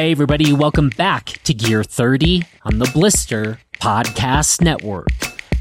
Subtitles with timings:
[0.00, 5.10] Hey, everybody, welcome back to Gear 30 on the Blister Podcast Network.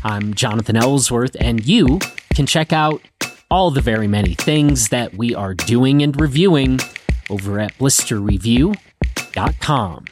[0.02, 2.00] I'm Jonathan Ellsworth, and you
[2.34, 3.02] can check out
[3.52, 6.80] all the very many things that we are doing and reviewing
[7.30, 10.06] over at blisterreview.com.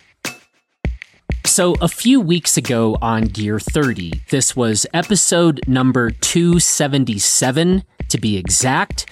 [1.46, 8.36] So, a few weeks ago on Gear 30, this was episode number 277 to be
[8.36, 9.06] exact.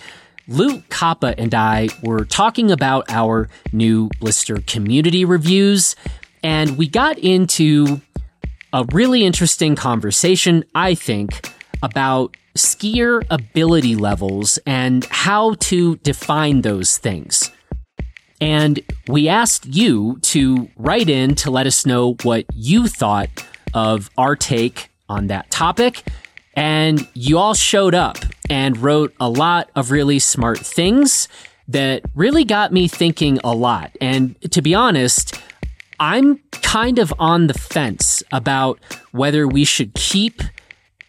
[0.48, 5.96] Luke Koppa and I were talking about our new blister community reviews,
[6.44, 8.02] and we got into
[8.72, 16.98] a really interesting conversation, I think, about skier ability levels and how to define those
[16.98, 17.52] things.
[18.40, 23.30] And we asked you to write in to let us know what you thought
[23.74, 26.04] of our take on that topic.
[26.56, 28.18] And you all showed up
[28.50, 31.28] and wrote a lot of really smart things
[31.68, 33.92] that really got me thinking a lot.
[34.00, 35.40] And to be honest,
[36.00, 38.80] I'm kind of on the fence about
[39.12, 40.42] whether we should keep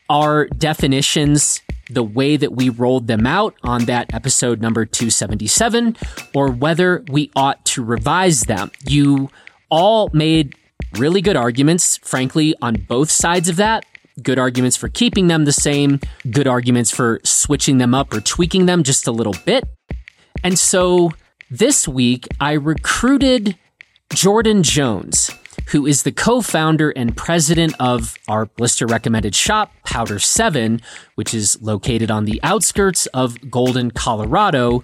[0.08, 5.96] our definitions the way that we rolled them out on that episode number 277
[6.34, 8.70] or whether we ought to revise them.
[8.86, 9.30] You
[9.70, 10.54] all made
[10.94, 13.84] really good arguments, frankly, on both sides of that.
[14.22, 16.00] Good arguments for keeping them the same,
[16.30, 19.64] good arguments for switching them up or tweaking them just a little bit.
[20.42, 21.12] And so
[21.50, 23.56] this week I recruited
[24.12, 25.30] Jordan Jones
[25.68, 30.80] who is the co-founder and president of our blister recommended shop, Powder 7,
[31.16, 34.82] which is located on the outskirts of Golden, Colorado,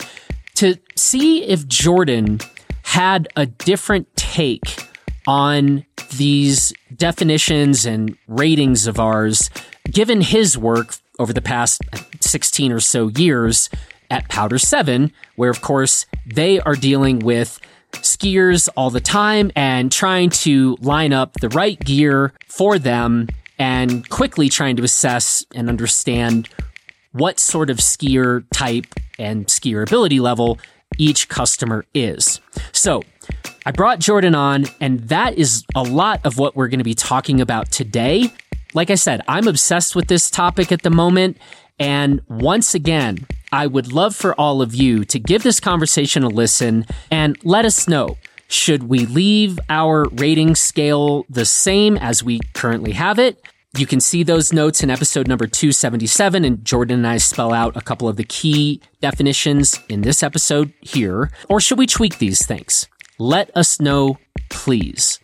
[0.56, 2.40] to see if Jordan
[2.82, 4.81] had a different take
[5.26, 5.84] on
[6.16, 9.50] these definitions and ratings of ours,
[9.90, 11.82] given his work over the past
[12.20, 13.70] 16 or so years
[14.10, 17.58] at Powder 7, where of course they are dealing with
[17.92, 23.28] skiers all the time and trying to line up the right gear for them
[23.58, 26.48] and quickly trying to assess and understand
[27.12, 28.86] what sort of skier type
[29.18, 30.58] and skier ability level
[30.98, 32.40] each customer is.
[32.72, 33.02] So,
[33.64, 36.94] I brought Jordan on, and that is a lot of what we're going to be
[36.94, 38.32] talking about today.
[38.74, 41.36] Like I said, I'm obsessed with this topic at the moment.
[41.78, 46.28] And once again, I would love for all of you to give this conversation a
[46.28, 48.16] listen and let us know.
[48.48, 53.40] Should we leave our rating scale the same as we currently have it?
[53.78, 57.74] You can see those notes in episode number 277, and Jordan and I spell out
[57.74, 61.30] a couple of the key definitions in this episode here.
[61.48, 62.86] Or should we tweak these things?
[63.22, 64.18] Let us know,
[64.50, 65.20] please.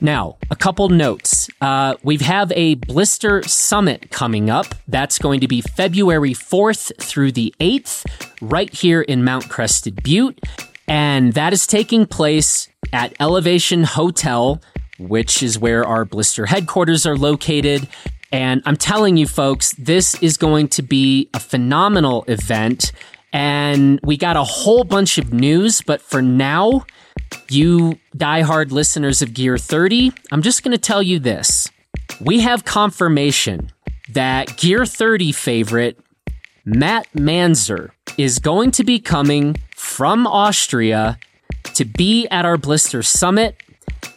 [0.00, 1.50] Now, a couple notes.
[1.60, 4.74] Uh, we have a Blister Summit coming up.
[4.88, 8.06] That's going to be February 4th through the 8th,
[8.40, 10.40] right here in Mount Crested Butte.
[10.88, 14.62] And that is taking place at Elevation Hotel,
[14.98, 17.86] which is where our Blister headquarters are located.
[18.32, 22.92] And I'm telling you, folks, this is going to be a phenomenal event.
[23.30, 26.86] And we got a whole bunch of news, but for now,
[27.48, 31.68] you diehard listeners of Gear 30, I'm just going to tell you this.
[32.20, 33.72] We have confirmation
[34.10, 35.98] that Gear 30 favorite
[36.64, 41.18] Matt Manser is going to be coming from Austria
[41.74, 43.56] to be at our Blister Summit.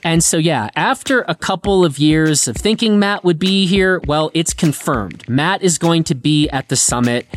[0.03, 4.31] And so, yeah, after a couple of years of thinking Matt would be here, well,
[4.33, 5.27] it's confirmed.
[5.27, 7.27] Matt is going to be at the summit,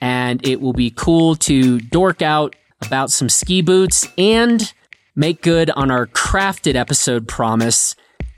[0.00, 4.72] and it will be cool to dork out about some ski boots and
[5.14, 7.94] make good on our crafted episode promise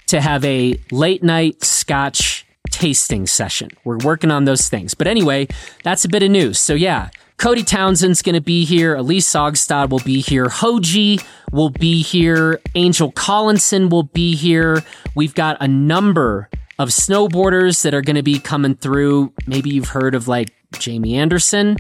[0.06, 3.70] to have a late night scotch tasting session.
[3.84, 4.94] We're working on those things.
[4.94, 5.48] But anyway,
[5.84, 6.58] that's a bit of news.
[6.58, 8.96] So yeah, Cody Townsend's going to be here.
[8.96, 10.46] Elyse Saugstad will be here.
[10.46, 12.60] Hoji will be here.
[12.74, 14.82] Angel Collinson will be here.
[15.14, 19.32] We've got a number of snowboarders that are going to be coming through.
[19.46, 21.76] Maybe you've heard of like Jamie Anderson,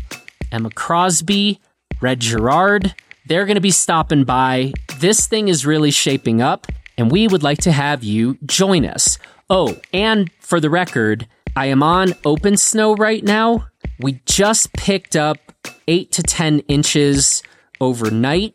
[0.50, 1.60] Emma Crosby,
[2.00, 2.94] Red Gerard.
[3.26, 4.72] They're going to be stopping by.
[4.98, 6.66] This thing is really shaping up,
[6.98, 9.18] and we would like to have you join us.
[9.48, 13.68] Oh, and for the record, I am on open snow right now.
[14.00, 15.38] We just picked up
[15.86, 17.42] 8 to 10 inches
[17.80, 18.54] overnight.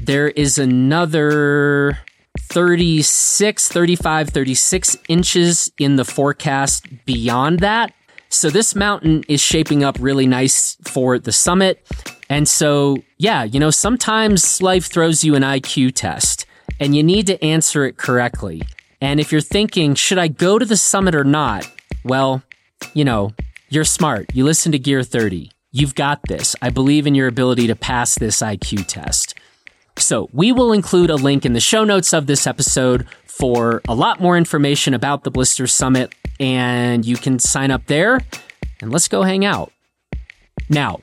[0.00, 1.98] There is another
[2.38, 7.92] 36, 35, 36 inches in the forecast beyond that.
[8.28, 11.86] So this mountain is shaping up really nice for the summit.
[12.30, 16.46] And so, yeah, you know, sometimes life throws you an IQ test
[16.78, 18.62] and you need to answer it correctly.
[19.00, 21.68] And if you're thinking, should I go to the summit or not?
[22.04, 22.42] Well,
[22.94, 23.32] you know,
[23.68, 24.30] you're smart.
[24.32, 25.50] You listen to Gear 30.
[25.72, 26.54] You've got this.
[26.62, 29.34] I believe in your ability to pass this IQ test.
[29.96, 33.94] So we will include a link in the show notes of this episode for a
[33.94, 38.20] lot more information about the Blister Summit, and you can sign up there
[38.80, 39.72] and let's go hang out.
[40.68, 40.98] Now,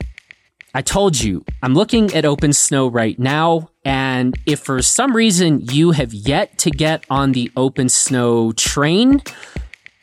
[0.78, 5.58] I told you, I'm looking at Open Snow right now, and if for some reason
[5.72, 9.20] you have yet to get on the Open Snow train,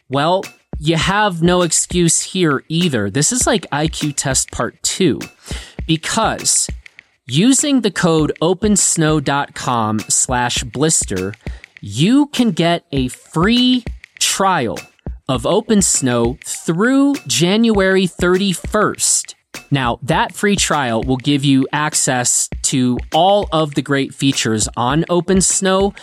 [0.09, 0.43] well,
[0.77, 3.09] you have no excuse here either.
[3.09, 5.21] This is like IQ test part two,
[5.87, 6.69] because
[7.25, 11.35] using the code opensnow.com slash blister,
[11.79, 13.85] you can get a free
[14.19, 14.77] trial
[15.29, 19.35] of Open Snow through January 31st.
[19.71, 25.03] Now, that free trial will give you access to all of the great features on
[25.03, 25.95] OpenSnow.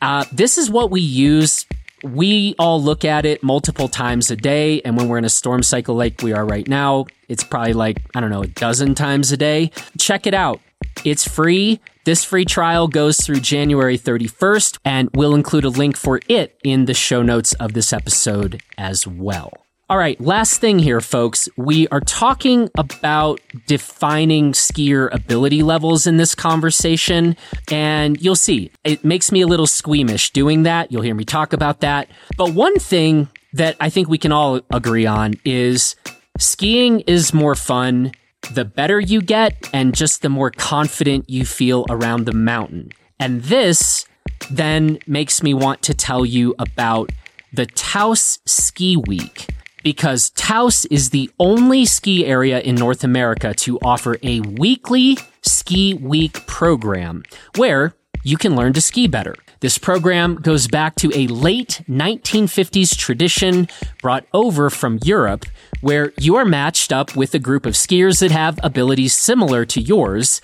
[0.00, 1.66] Uh, this is what we use.
[2.04, 4.80] We all look at it multiple times a day.
[4.82, 7.98] And when we're in a storm cycle like we are right now, it's probably like,
[8.14, 9.70] I don't know, a dozen times a day.
[9.98, 10.60] Check it out.
[11.04, 11.80] It's free.
[12.04, 16.84] This free trial goes through January 31st, and we'll include a link for it in
[16.84, 19.65] the show notes of this episode as well.
[19.88, 21.48] All right, last thing here, folks.
[21.56, 27.36] We are talking about defining skier ability levels in this conversation,
[27.70, 30.90] and you'll see it makes me a little squeamish doing that.
[30.90, 32.08] You'll hear me talk about that.
[32.36, 35.94] But one thing that I think we can all agree on is
[36.36, 38.10] skiing is more fun
[38.52, 42.90] the better you get and just the more confident you feel around the mountain.
[43.20, 44.04] And this
[44.50, 47.12] then makes me want to tell you about
[47.52, 49.46] the Taos Ski Week
[49.86, 55.94] because Taos is the only ski area in North America to offer a weekly ski
[55.94, 57.22] week program
[57.54, 57.94] where
[58.24, 59.36] you can learn to ski better.
[59.60, 63.68] This program goes back to a late 1950s tradition
[64.02, 65.46] brought over from Europe
[65.82, 69.80] where you are matched up with a group of skiers that have abilities similar to
[69.80, 70.40] yours,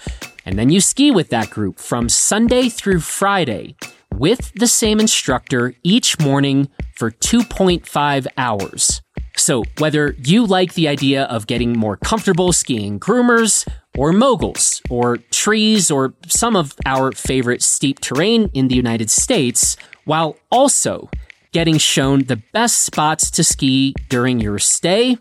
[0.47, 3.75] and then you ski with that group from Sunday through Friday
[4.15, 9.02] with the same instructor each morning for 2.5 hours.
[9.37, 15.19] So, whether you like the idea of getting more comfortable skiing groomers, or moguls, or
[15.31, 21.09] trees, or some of our favorite steep terrain in the United States, while also
[21.53, 25.17] getting shown the best spots to ski during your stay,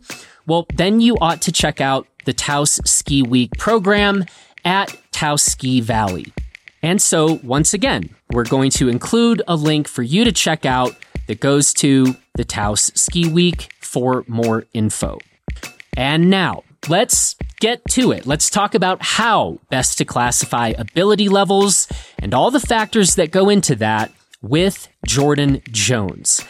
[0.47, 4.25] well, then you ought to check out the Taos Ski Week program
[4.63, 6.33] at Taos Ski Valley.
[6.83, 10.95] And so, once again, we're going to include a link for you to check out
[11.27, 15.19] that goes to the Taos Ski Week for more info.
[15.95, 18.25] And now, let's get to it.
[18.25, 21.87] Let's talk about how best to classify ability levels
[22.19, 26.43] and all the factors that go into that with Jordan Jones.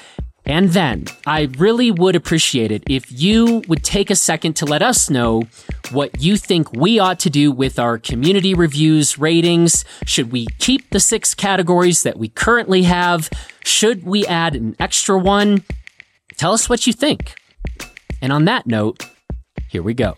[0.46, 4.82] And then I really would appreciate it if you would take a second to let
[4.82, 5.44] us know
[5.92, 9.86] what you think we ought to do with our community reviews ratings.
[10.06, 13.30] Should we keep the six categories that we currently have?
[13.64, 15.64] Should we add an extra one?
[16.38, 17.36] Tell us what you think.
[18.22, 19.06] And on that note,
[19.70, 20.16] here we go.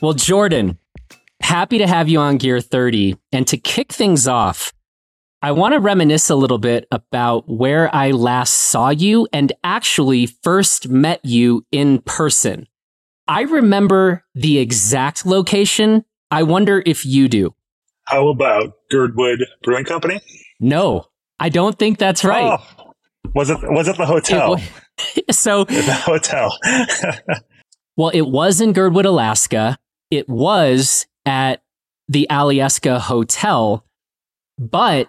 [0.00, 0.78] Well, Jordan,
[1.40, 3.16] happy to have you on Gear 30.
[3.32, 4.72] And to kick things off,
[5.46, 10.26] I want to reminisce a little bit about where I last saw you and actually
[10.26, 12.66] first met you in person.
[13.28, 16.04] I remember the exact location.
[16.32, 17.54] I wonder if you do.
[18.06, 20.20] How about Girdwood Brewing Company?
[20.58, 21.06] No,
[21.38, 22.58] I don't think that's oh, right.
[22.80, 22.92] Oh,
[23.32, 24.60] was it was it the hotel?
[25.14, 26.58] It, so the hotel.
[27.96, 29.78] well, it was in Girdwood, Alaska.
[30.10, 31.62] It was at
[32.08, 33.86] the Alyeska Hotel,
[34.58, 35.08] but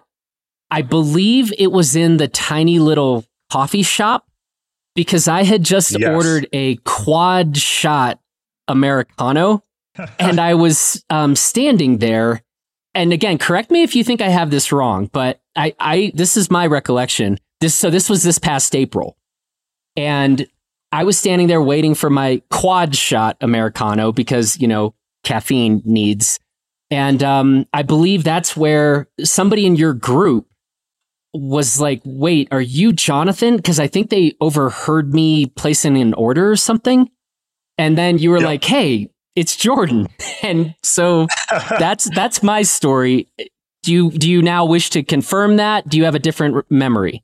[0.70, 4.28] I believe it was in the tiny little coffee shop
[4.96, 6.10] because I had just yes.
[6.10, 8.20] ordered a quad shot
[8.68, 9.64] Americano
[10.20, 12.42] and I was um, standing there.
[12.94, 16.36] And again, correct me if you think I have this wrong, but I, I, this
[16.36, 17.38] is my recollection.
[17.62, 19.18] This, so this was this past April.
[19.96, 20.48] And
[20.92, 26.40] I was standing there waiting for my quad shot Americano because, you know, caffeine needs.
[26.90, 30.47] And um, I believe that's where somebody in your group
[31.38, 33.58] was like, wait, are you Jonathan?
[33.58, 37.10] Because I think they overheard me placing an order or something.
[37.78, 38.46] And then you were yep.
[38.46, 40.08] like, hey, it's Jordan.
[40.44, 41.28] And so
[41.80, 43.28] that's that's my story.
[43.82, 45.90] Do you do you now wish to confirm that?
[45.90, 47.24] Do you have a different memory?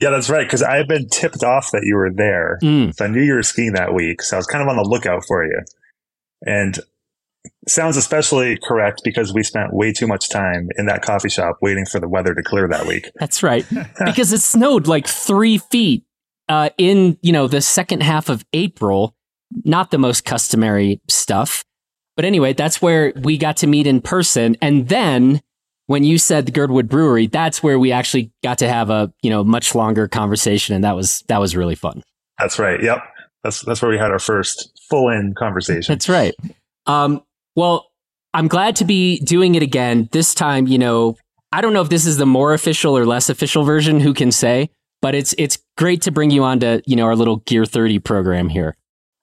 [0.00, 0.46] Yeah, that's right.
[0.46, 2.94] Because I had been tipped off that you were there, mm.
[2.94, 4.22] so I knew you were skiing that week.
[4.22, 5.60] So I was kind of on the lookout for you.
[6.46, 6.78] And
[7.68, 11.86] sounds especially correct because we spent way too much time in that coffee shop waiting
[11.86, 13.10] for the weather to clear that week.
[13.18, 13.66] That's right.
[14.04, 16.04] because it snowed like three feet
[16.48, 19.14] uh, in, you know, the second half of April.
[19.64, 21.64] Not the most customary stuff.
[22.14, 24.56] But anyway, that's where we got to meet in person.
[24.62, 25.40] And then
[25.86, 29.30] when you said the Girdwood Brewery, that's where we actually got to have a, you
[29.30, 30.76] know, much longer conversation.
[30.76, 32.04] And that was, that was really fun.
[32.38, 32.80] That's right.
[32.80, 33.02] Yep.
[33.42, 35.92] That's, that's where we had our first full in conversation.
[35.92, 36.34] That's right.
[36.86, 37.22] Um,
[37.56, 37.86] well,
[38.32, 40.08] I'm glad to be doing it again.
[40.12, 41.16] This time, you know,
[41.52, 44.30] I don't know if this is the more official or less official version, who can
[44.30, 44.70] say,
[45.02, 47.98] but it's it's great to bring you on to, you know, our little Gear 30
[48.00, 48.76] program here.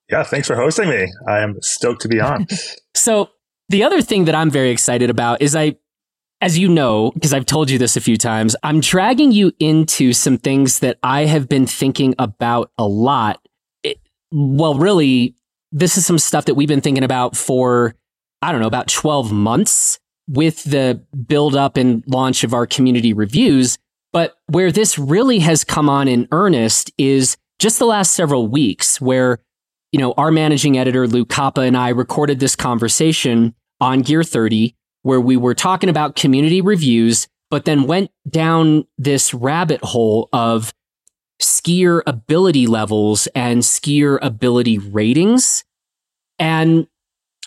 [0.10, 1.12] Yeah, thanks for hosting me.
[1.28, 2.48] I am stoked to be on.
[2.96, 3.30] so,
[3.70, 5.78] the other thing that I'm very excited about is I
[6.42, 10.14] as you know, because I've told you this a few times, I'm dragging you into
[10.14, 13.40] some things that I have been thinking about a lot.
[13.84, 14.00] It,
[14.32, 15.36] well, really,
[15.72, 17.96] this is some stuff that we've been thinking about for,
[18.42, 23.14] I don't know, about 12 months with the build up and launch of our community
[23.14, 23.78] reviews.
[24.14, 29.02] But where this really has come on in earnest is just the last several weeks
[29.02, 29.40] where,
[29.92, 34.76] you know, our managing editor, Luke Koppa, and I recorded this conversation on Gear 30
[35.04, 40.74] where we were talking about community reviews, but then went down this rabbit hole of
[41.42, 45.64] skier ability levels and skier ability ratings.
[46.40, 46.88] And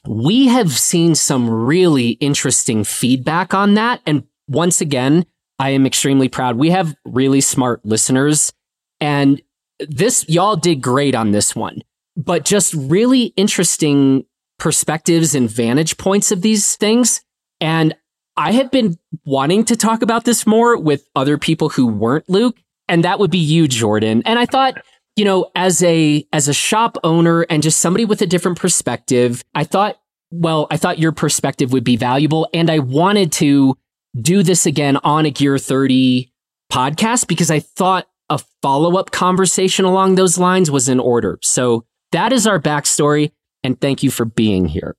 [0.06, 4.00] we have seen some really interesting feedback on that.
[4.06, 5.26] And once again,
[5.58, 6.56] I am extremely proud.
[6.56, 8.52] We have really smart listeners
[9.00, 9.40] and
[9.78, 11.82] this, y'all did great on this one,
[12.16, 14.24] but just really interesting
[14.58, 17.22] perspectives and vantage points of these things.
[17.60, 17.94] And
[18.36, 22.58] I have been wanting to talk about this more with other people who weren't Luke,
[22.88, 24.22] and that would be you, Jordan.
[24.26, 24.82] And I thought,
[25.20, 29.44] you know, as a as a shop owner and just somebody with a different perspective,
[29.54, 30.00] I thought,
[30.30, 33.76] well, I thought your perspective would be valuable, and I wanted to
[34.18, 36.32] do this again on a Gear 30
[36.72, 41.38] podcast because I thought a follow up conversation along those lines was in order.
[41.42, 44.96] So that is our backstory, and thank you for being here.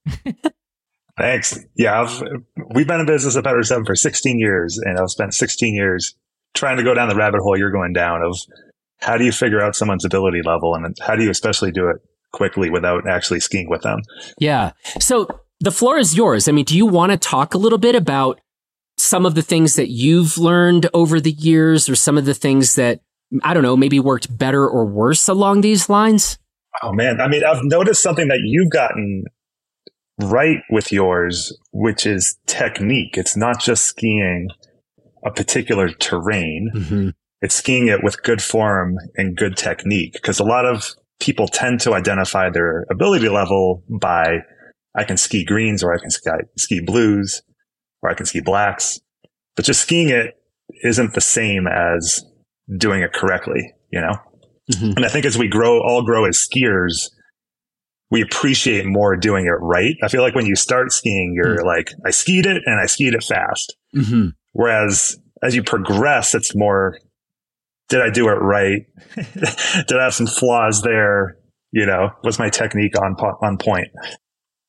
[1.18, 1.58] Thanks.
[1.74, 2.22] Yeah, I've,
[2.76, 6.16] we've been in business at Powder Seven for 16 years, and I've spent 16 years
[6.54, 8.38] trying to go down the rabbit hole you're going down of
[9.02, 11.98] how do you figure out someone's ability level, and how do you especially do it
[12.32, 14.02] quickly without actually skiing with them.
[14.40, 14.72] Yeah.
[15.00, 15.28] So
[15.60, 16.48] the floor is yours.
[16.48, 18.40] I mean, do you want to talk a little bit about
[18.98, 22.76] some of the things that you've learned over the years, or some of the things
[22.76, 23.02] that
[23.44, 26.38] I don't know, maybe worked better or worse along these lines?
[26.84, 29.26] Oh man, I mean, I've noticed something that you've gotten
[30.20, 33.18] right with yours, which is technique.
[33.18, 34.50] It's not just skiing
[35.26, 36.70] a particular terrain.
[36.74, 37.10] Mm-hmm.
[37.42, 40.14] It's skiing it with good form and good technique.
[40.14, 44.40] Because a lot of people tend to identify their ability level by
[44.96, 47.42] I can ski greens or I can ski, ski blues
[48.02, 49.00] or I can ski blacks.
[49.56, 50.36] But just skiing it
[50.84, 52.24] isn't the same as
[52.78, 54.18] doing it correctly, you know?
[54.72, 54.98] Mm-hmm.
[54.98, 57.10] And I think as we grow, all grow as skiers,
[58.10, 59.96] we appreciate more doing it right.
[60.04, 61.66] I feel like when you start skiing, you're mm-hmm.
[61.66, 63.76] like, I skied it and I skied it fast.
[63.96, 64.30] Mm-hmm.
[64.54, 66.98] Whereas as you progress, it's more,
[67.92, 68.88] did I do it right?
[69.16, 71.38] did I have some flaws there?
[71.74, 73.90] You know, was my technique on, on point?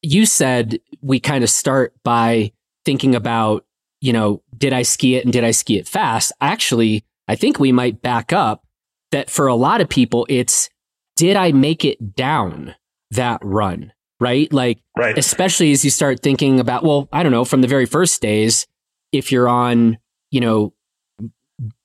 [0.03, 2.53] You said we kind of start by
[2.85, 3.65] thinking about,
[4.01, 6.33] you know, did I ski it and did I ski it fast?
[6.41, 8.65] Actually, I think we might back up
[9.13, 10.69] that for a lot of people, it's
[11.17, 12.75] did I make it down
[13.13, 13.93] that run?
[14.19, 14.53] Right?
[14.53, 15.17] Like, right.
[15.17, 18.67] especially as you start thinking about, well, I don't know, from the very first days,
[19.13, 19.99] if you're on,
[20.31, 20.73] you know,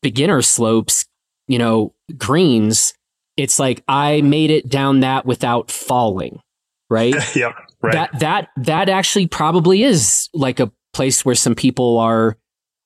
[0.02, 1.07] beginner slopes,
[1.48, 2.94] you know, greens,
[3.36, 6.42] it's like I made it down that without falling.
[6.90, 7.16] Right.
[7.36, 7.56] yep.
[7.82, 7.94] Right.
[7.94, 12.38] That, that, that actually probably is like a place where some people are,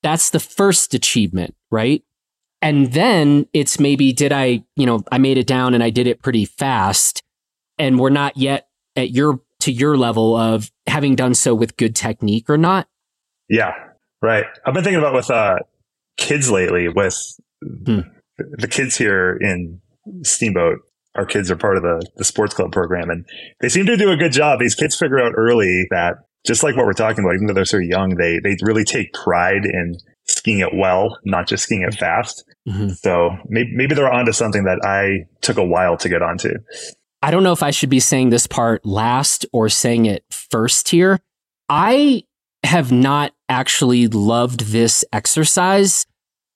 [0.03, 1.56] that's the first achievement.
[1.70, 2.03] Right.
[2.62, 6.08] And then it's maybe, did I, you know, I made it down and I did
[6.08, 7.24] it pretty fast
[7.80, 11.96] and we're not yet at your, to your level of having done so with good
[11.96, 12.88] technique or not.
[13.50, 13.74] Yeah.
[14.22, 14.46] Right.
[14.65, 15.58] I've been thinking about with, uh,
[16.18, 17.18] kids lately with
[17.86, 18.01] hmm.
[18.51, 19.81] The kids here in
[20.24, 20.79] Steamboat.
[21.15, 23.25] Our kids are part of the, the sports club program and
[23.60, 24.60] they seem to do a good job.
[24.60, 27.65] These kids figure out early that just like what we're talking about, even though they're
[27.65, 31.93] so young, they, they really take pride in skiing it well, not just skiing it
[31.95, 32.45] fast.
[32.67, 32.89] Mm-hmm.
[32.89, 36.53] So maybe, maybe they're onto something that I took a while to get onto.
[37.21, 40.89] I don't know if I should be saying this part last or saying it first
[40.89, 41.19] here.
[41.69, 42.24] I
[42.63, 46.05] have not actually loved this exercise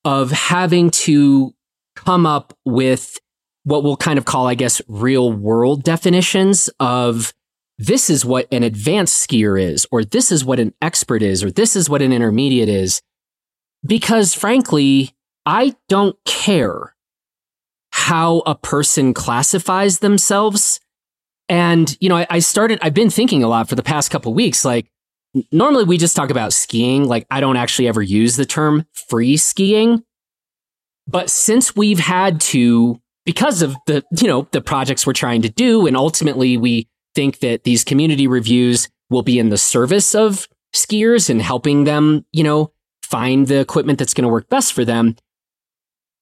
[0.03, 1.53] of having to
[2.05, 3.19] come up with
[3.63, 7.33] what we'll kind of call, I guess, real world definitions of
[7.77, 11.51] this is what an advanced skier is, or this is what an expert is, or
[11.51, 13.01] this is what an intermediate is.
[13.85, 16.95] Because frankly, I don't care
[17.91, 20.79] how a person classifies themselves.
[21.49, 24.33] And, you know, I, I started, I've been thinking a lot for the past couple
[24.33, 24.63] weeks.
[24.65, 24.89] Like,
[25.51, 27.05] normally we just talk about skiing.
[27.05, 30.03] Like, I don't actually ever use the term free skiing.
[31.07, 35.49] But since we've had to, because of the, you know, the projects we're trying to
[35.49, 40.47] do, and ultimately we think that these community reviews will be in the service of
[40.75, 42.71] skiers and helping them, you know,
[43.03, 45.15] find the equipment that's going to work best for them.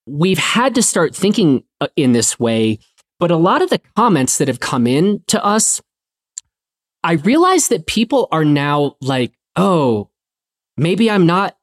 [0.05, 2.79] We've had to start thinking uh, in this way
[3.23, 5.81] but a lot of the comments that have come in to us,
[7.05, 10.09] I realize that people are now like, oh,
[10.75, 11.55] maybe I'm not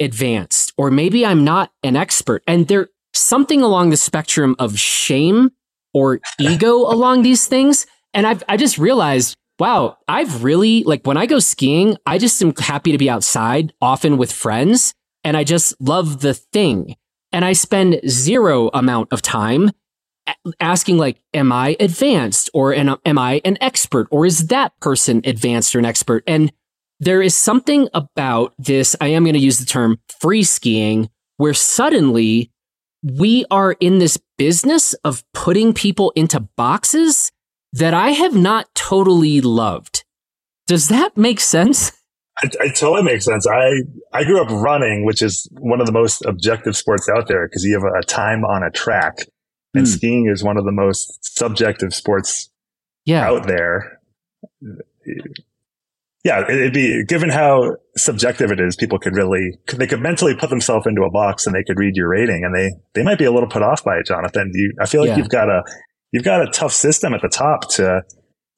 [0.00, 2.42] advanced or maybe I'm not an expert.
[2.46, 5.50] And there's something along the spectrum of shame
[5.92, 7.86] or ego along these things.
[8.12, 12.42] And I've, I just realized, wow, I've really, like when I go skiing, I just
[12.42, 16.96] am happy to be outside, often with friends, and I just love the thing.
[17.32, 19.70] And I spend zero amount of time
[20.60, 25.20] asking like, am I advanced or am, am I an expert or is that person
[25.24, 26.24] advanced or an expert?
[26.26, 26.52] And
[27.00, 28.96] there is something about this.
[29.00, 32.50] I am going to use the term free skiing where suddenly
[33.02, 37.30] we are in this business of putting people into boxes
[37.72, 40.04] that I have not totally loved.
[40.66, 41.92] Does that make sense?
[42.42, 43.46] It, it, totally makes sense.
[43.46, 43.82] I,
[44.12, 47.62] I grew up running, which is one of the most objective sports out there because
[47.62, 49.18] you have a time on a track.
[49.72, 49.88] And mm.
[49.88, 52.50] skiing is one of the most subjective sports
[53.04, 53.24] yeah.
[53.24, 54.00] out there.
[56.24, 58.76] Yeah, it'd be given how subjective it is.
[58.76, 61.96] People could really they could mentally put themselves into a box and they could read
[61.96, 64.50] your rating, and they they might be a little put off by it, Jonathan.
[64.54, 65.18] You, I feel like yeah.
[65.18, 65.62] you've got a
[66.12, 68.02] you've got a tough system at the top to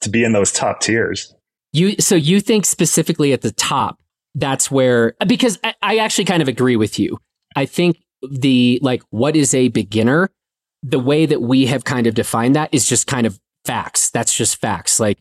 [0.02, 1.34] to be in those top tiers.
[1.72, 3.98] You so you think specifically at the top,
[4.36, 7.18] that's where because I, I actually kind of agree with you.
[7.56, 7.98] I think
[8.30, 10.30] the like what is a beginner
[10.82, 14.10] the way that we have kind of defined that is just kind of facts.
[14.10, 15.00] That's just facts.
[15.00, 15.18] Like,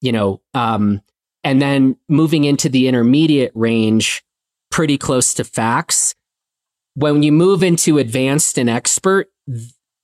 [0.00, 1.00] you know, um,
[1.48, 4.22] and then moving into the intermediate range,
[4.70, 6.14] pretty close to facts.
[6.94, 9.28] When you move into advanced and expert,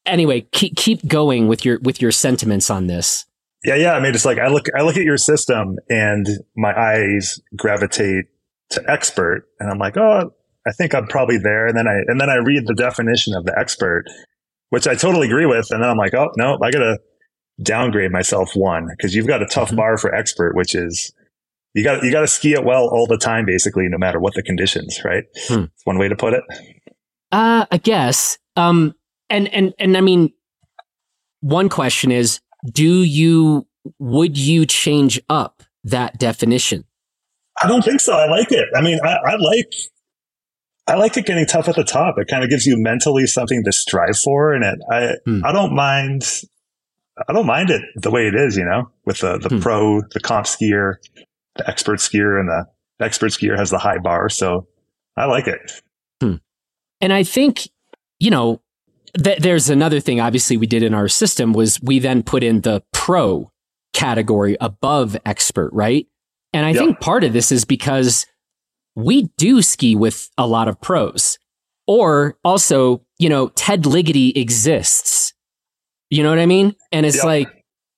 [0.07, 3.26] anyway, keep keep going with your with your sentiments on this.
[3.62, 3.92] Yeah, yeah.
[3.92, 6.26] I mean, it's like I look I look at your system and
[6.57, 8.24] my eyes gravitate
[8.70, 10.33] to expert, and I'm like, oh,
[10.66, 11.66] I think I'm probably there.
[11.66, 14.04] And then I and then I read the definition of the expert,
[14.70, 15.70] which I totally agree with.
[15.70, 16.98] And then I'm like, oh, no, I got to
[17.62, 19.76] downgrade myself one because you've got a tough mm-hmm.
[19.76, 21.12] bar for expert, which is
[21.74, 24.34] you got you got to ski it well all the time, basically, no matter what
[24.34, 25.24] the conditions, right?
[25.48, 25.64] Hmm.
[25.84, 26.44] one way to put it.
[27.32, 28.38] Uh, I guess.
[28.56, 28.94] Um,
[29.28, 30.32] and and and I mean,
[31.40, 33.66] one question is, do you
[33.98, 36.84] would you change up that definition?
[37.62, 38.14] I don't think so.
[38.14, 38.66] I like it.
[38.74, 39.72] I mean, I, I like
[40.87, 42.18] I like it getting tough at the top.
[42.18, 44.52] It kind of gives you mentally something to strive for.
[44.52, 45.44] And it, I, hmm.
[45.44, 46.42] I don't mind,
[47.26, 49.60] I don't mind it the way it is, you know, with the, the hmm.
[49.60, 50.96] pro, the comp skier,
[51.57, 52.67] the expert skier and the
[53.05, 54.29] expert skier has the high bar.
[54.29, 54.67] So
[55.17, 55.73] I like it.
[56.21, 56.37] Hmm.
[57.01, 57.69] And I think,
[58.19, 58.61] you know,
[59.23, 62.62] th- there's another thing obviously we did in our system was we then put in
[62.62, 63.51] the pro
[63.93, 66.07] category above expert, right?
[66.53, 66.79] And I yep.
[66.79, 68.27] think part of this is because
[68.95, 71.38] we do ski with a lot of pros.
[71.87, 75.35] Or also, you know, Ted Ligety exists.
[76.11, 76.75] You know what I mean?
[76.93, 77.49] And it's like,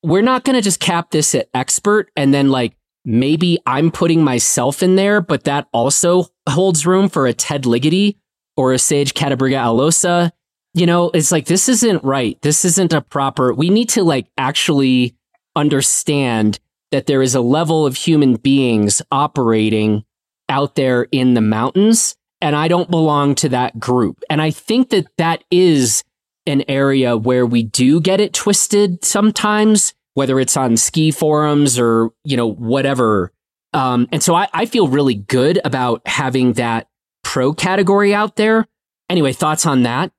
[0.02, 4.22] we're not going to just cap this at expert and then like maybe I'm putting
[4.22, 8.16] myself in there, but that also holds room for a Ted Ligety
[8.56, 10.32] or a Sage Cattabriga Alosa.
[10.74, 12.38] You know, it's like, this isn't right.
[12.42, 15.16] This isn't a proper, we need to like actually
[15.54, 16.58] understand
[16.90, 20.04] that there is a level of human beings operating
[20.48, 24.22] out there in the mountains and I don't belong to that group.
[24.28, 26.04] And I think that that is
[26.46, 32.10] an area where we do get it twisted sometimes, whether it's on ski forums or,
[32.24, 33.30] you know, whatever.
[33.74, 36.88] Um, and so I, I feel really good about having that
[37.22, 38.66] pro category out there.
[39.10, 40.12] Anyway, thoughts on that?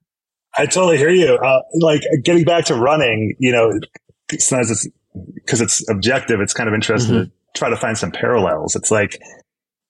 [0.55, 1.33] I totally hear you.
[1.33, 3.79] Uh, like getting back to running, you know,
[4.37, 4.87] sometimes it's
[5.33, 6.41] because it's objective.
[6.41, 7.23] It's kind of interesting mm-hmm.
[7.23, 8.75] to try to find some parallels.
[8.75, 9.19] It's like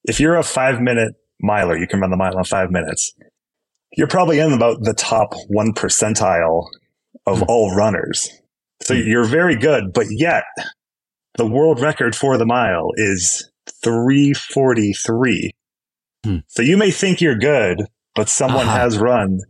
[0.05, 3.13] if you're a five minute miler, you can run the mile in five minutes.
[3.97, 6.67] You're probably in about the top one percentile
[7.25, 7.45] of mm.
[7.49, 8.29] all runners.
[8.87, 9.05] So mm.
[9.05, 10.45] you're very good, but yet
[11.35, 13.51] the world record for the mile is
[13.83, 15.51] 343.
[16.25, 16.43] Mm.
[16.47, 17.83] So you may think you're good,
[18.15, 18.77] but someone uh-huh.
[18.77, 19.41] has run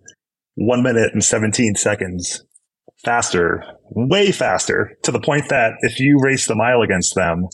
[0.55, 2.43] one minute and 17 seconds
[3.05, 7.45] faster, way faster to the point that if you race the mile against them,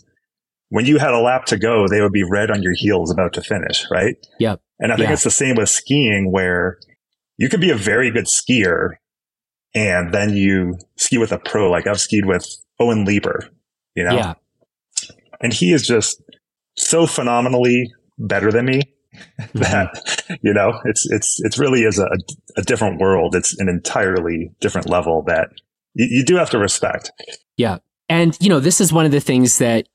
[0.70, 3.34] when you had a lap to go, they would be red on your heels about
[3.34, 4.16] to finish, right?
[4.40, 4.62] Yep.
[4.80, 5.14] And I think yeah.
[5.14, 6.80] it's the same with skiing where
[7.36, 8.94] you could be a very good skier
[9.76, 11.70] and then you ski with a pro.
[11.70, 12.46] Like I've skied with
[12.80, 13.50] Owen Leeper
[13.96, 14.16] you know?
[14.16, 14.34] Yeah.
[15.42, 16.22] And he is just
[16.78, 18.82] so phenomenally better than me
[19.54, 22.10] that, you know, it's, it's, it's really is a,
[22.58, 23.36] a different world.
[23.36, 25.50] It's an entirely different level that
[25.94, 27.12] you, you do have to respect.
[27.58, 27.80] Yeah.
[28.10, 29.88] And, you know, this is one of the things that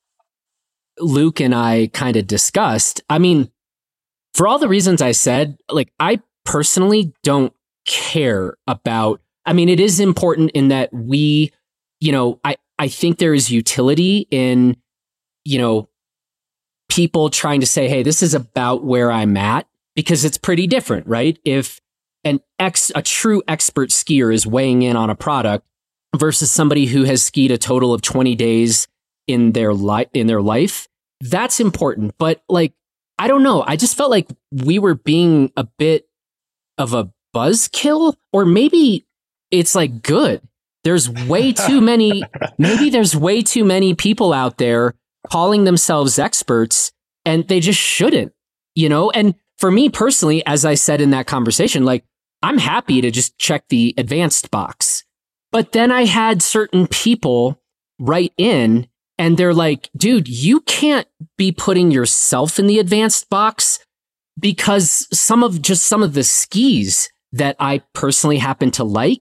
[0.99, 3.01] Luke and I kind of discussed.
[3.09, 3.51] I mean,
[4.35, 7.53] for all the reasons I said, like, I personally don't
[7.87, 11.51] care about, I mean, it is important in that we,
[12.01, 14.77] you know, I, I think there is utility in,
[15.47, 15.89] you know,
[16.91, 21.07] people trying to say, hey, this is about where I'm at because it's pretty different,
[21.07, 21.39] right?
[21.47, 21.81] If
[22.25, 25.67] an ex, a true expert skier is weighing in on a product
[26.15, 28.87] versus somebody who has skied a total of 20 days
[29.27, 30.89] in their life, in their life,
[31.23, 32.15] that's important.
[32.19, 32.75] But like,
[33.19, 33.65] I don't know.
[33.67, 36.07] I just felt like we were being a bit
[36.77, 39.07] of a buzzkill, or maybe
[39.51, 40.41] it's like good.
[40.85, 42.23] There's way too many,
[42.57, 44.95] maybe there's way too many people out there
[45.31, 46.93] calling themselves experts
[47.25, 48.33] and they just shouldn't,
[48.75, 49.11] you know?
[49.11, 52.05] And for me personally, as I said in that conversation, like
[52.43, 55.05] I'm happy to just check the advanced box.
[55.51, 57.61] But then I had certain people
[57.99, 58.87] write in
[59.19, 63.81] and they're like, dude, you can't be putting yourself in the advanced box
[64.39, 69.21] because some of just some of the skis that I personally happen to like,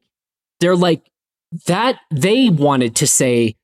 [0.60, 1.10] they're like
[1.65, 3.56] that they wanted to say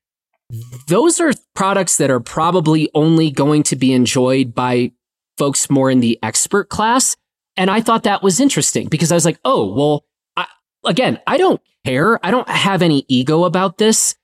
[0.88, 4.92] those are products that are probably only going to be enjoyed by
[5.38, 7.16] folks more in the expert class.
[7.56, 10.04] And I thought that was interesting because I was like, oh, well,
[10.36, 10.46] I,
[10.84, 12.24] again, I don't care.
[12.24, 14.16] I don't have any ego about this.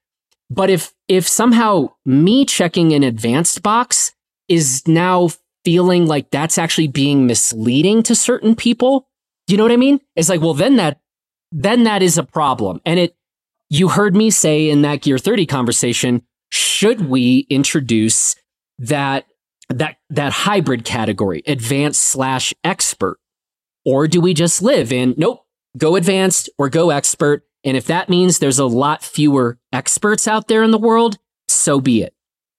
[0.51, 4.13] But if, if somehow me checking an advanced box
[4.49, 5.31] is now
[5.65, 9.09] feeling like that's actually being misleading to certain people,
[9.47, 10.01] you know what I mean?
[10.17, 11.01] It's like, well, then that,
[11.53, 12.81] then that is a problem.
[12.85, 13.17] And it,
[13.69, 18.37] you heard me say in that Gear 30 conversation, should we introduce
[18.79, 19.27] that
[19.69, 23.19] that that hybrid category, advanced slash expert?
[23.85, 25.45] Or do we just live in nope,
[25.79, 27.45] go advanced or go expert?
[27.63, 31.81] And if that means there's a lot fewer experts out there in the world, so
[31.81, 32.15] be it.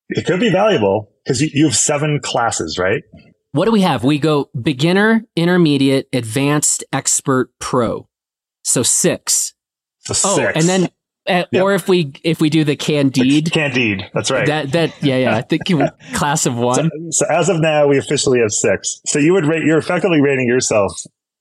[0.09, 3.03] It could be valuable because you, you have seven classes, right?
[3.53, 4.03] What do we have?
[4.03, 8.07] We go beginner, intermediate, advanced, expert, pro.
[8.63, 9.53] So six.
[9.99, 10.89] So oh, and then
[11.27, 11.63] uh, yep.
[11.63, 14.47] Or if we if we do the Candide, Candide, that's right.
[14.47, 15.35] That that yeah yeah.
[15.35, 16.89] I think you class of one.
[17.11, 19.01] So, so, as of now, we officially have six.
[19.05, 20.91] So you would rate you're effectively rating yourself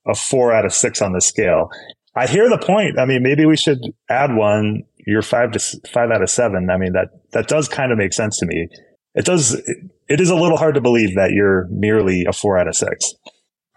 [0.07, 1.71] a four out of six on the scale.
[2.15, 2.99] I hear the point.
[2.99, 4.83] I mean, maybe we should add one.
[5.07, 5.59] You're five to
[5.91, 6.69] five out of seven.
[6.69, 8.67] I mean that that does kind of make sense to me.
[9.15, 9.55] It does.
[9.55, 12.75] It, it is a little hard to believe that you're merely a four out of
[12.75, 13.15] six.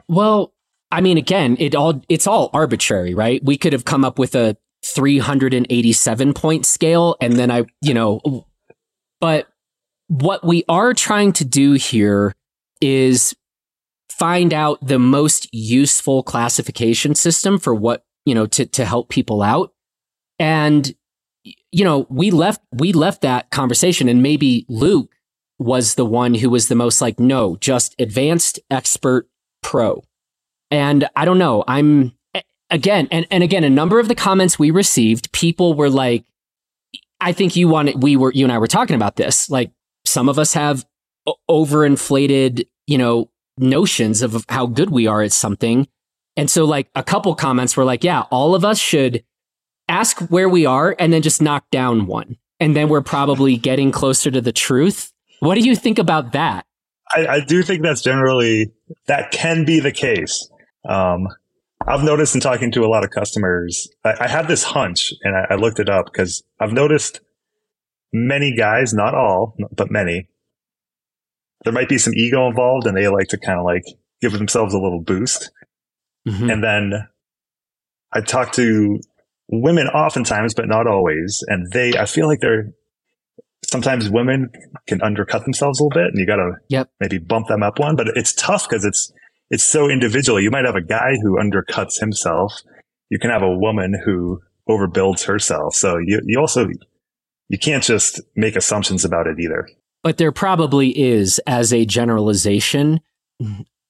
[0.07, 0.52] Well,
[0.94, 3.42] I mean, again, it all it's all arbitrary, right?
[3.44, 7.16] We could have come up with a 387 point scale.
[7.20, 8.46] And then I, you know,
[9.20, 9.48] but
[10.07, 12.35] what we are trying to do here
[12.80, 13.35] is
[14.09, 19.42] find out the most useful classification system for what, you know, to, to help people
[19.42, 19.72] out.
[20.38, 20.94] And,
[21.72, 25.11] you know, we left, we left that conversation and maybe Luke
[25.59, 29.28] was the one who was the most like, no, just advanced expert
[29.62, 30.04] pro.
[30.74, 31.62] And I don't know.
[31.68, 32.16] I'm,
[32.68, 36.24] again, and, and again, a number of the comments we received, people were like,
[37.20, 39.48] I think you wanted, we were, you and I were talking about this.
[39.48, 39.70] Like
[40.04, 40.84] some of us have
[41.48, 45.87] overinflated, you know, notions of how good we are at something.
[46.37, 49.22] And so like a couple comments were like, yeah, all of us should
[49.88, 52.37] ask where we are and then just knock down one.
[52.58, 55.12] And then we're probably getting closer to the truth.
[55.38, 56.66] What do you think about that?
[57.14, 58.72] I, I do think that's generally,
[59.06, 60.50] that can be the case.
[60.88, 61.28] Um,
[61.86, 65.36] I've noticed in talking to a lot of customers, I, I had this hunch and
[65.36, 67.20] I, I looked it up because I've noticed
[68.12, 70.28] many guys, not all, but many,
[71.64, 73.84] there might be some ego involved and they like to kind of like
[74.20, 75.50] give themselves a little boost.
[76.26, 76.50] Mm-hmm.
[76.50, 77.08] And then
[78.12, 79.00] I talk to
[79.48, 81.44] women oftentimes, but not always.
[81.48, 82.72] And they, I feel like they're,
[83.66, 84.50] sometimes women
[84.86, 86.90] can undercut themselves a little bit and you got to yep.
[87.00, 89.12] maybe bump them up one, but it's tough because it's,
[89.50, 90.40] it's so individual.
[90.40, 92.54] You might have a guy who undercuts himself.
[93.11, 95.74] You can have a woman who overbuilds herself.
[95.74, 96.68] So you, you also,
[97.48, 99.68] you can't just make assumptions about it either.
[100.02, 103.00] But there probably is, as a generalization,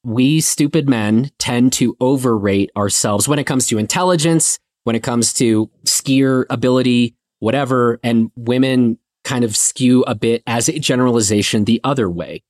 [0.05, 5.33] we stupid men tend to overrate ourselves when it comes to intelligence, when it comes
[5.35, 7.99] to skier ability, whatever.
[8.05, 12.43] And women kind of skew a bit as a generalization the other way.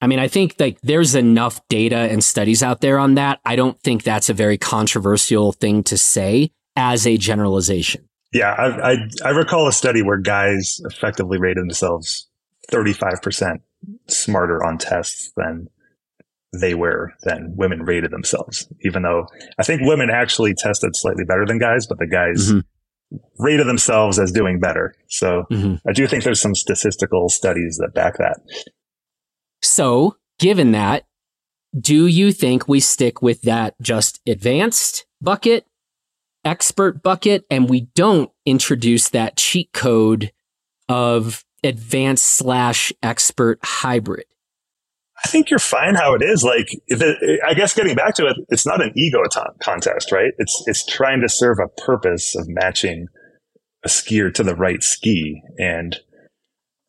[0.00, 3.40] I mean, I think like there's enough data and studies out there on that.
[3.44, 8.08] I don't think that's a very controversial thing to say as a generalization.
[8.32, 12.28] Yeah, I, I, I recall a study where guys effectively rated themselves
[12.70, 13.58] 35%
[14.08, 15.68] smarter on tests than
[16.52, 18.68] they were than women rated themselves.
[18.82, 19.26] Even though
[19.58, 23.16] I think women actually tested slightly better than guys, but the guys mm-hmm.
[23.38, 24.94] rated themselves as doing better.
[25.08, 25.88] So mm-hmm.
[25.88, 28.40] I do think there's some statistical studies that back that.
[29.62, 31.06] So given that,
[31.78, 35.66] do you think we stick with that just advanced bucket,
[36.44, 40.32] expert bucket, and we don't introduce that cheat code
[40.88, 44.24] of advanced slash expert hybrid?
[45.24, 46.42] I think you're fine how it is.
[46.42, 50.32] Like, it, I guess getting back to it, it's not an ego t- contest, right?
[50.38, 53.06] It's it's trying to serve a purpose of matching
[53.84, 55.96] a skier to the right ski, and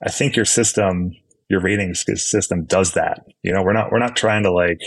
[0.04, 1.12] I think your system,
[1.52, 3.26] your rating system, does that.
[3.44, 4.82] You know, we're not we're not trying to like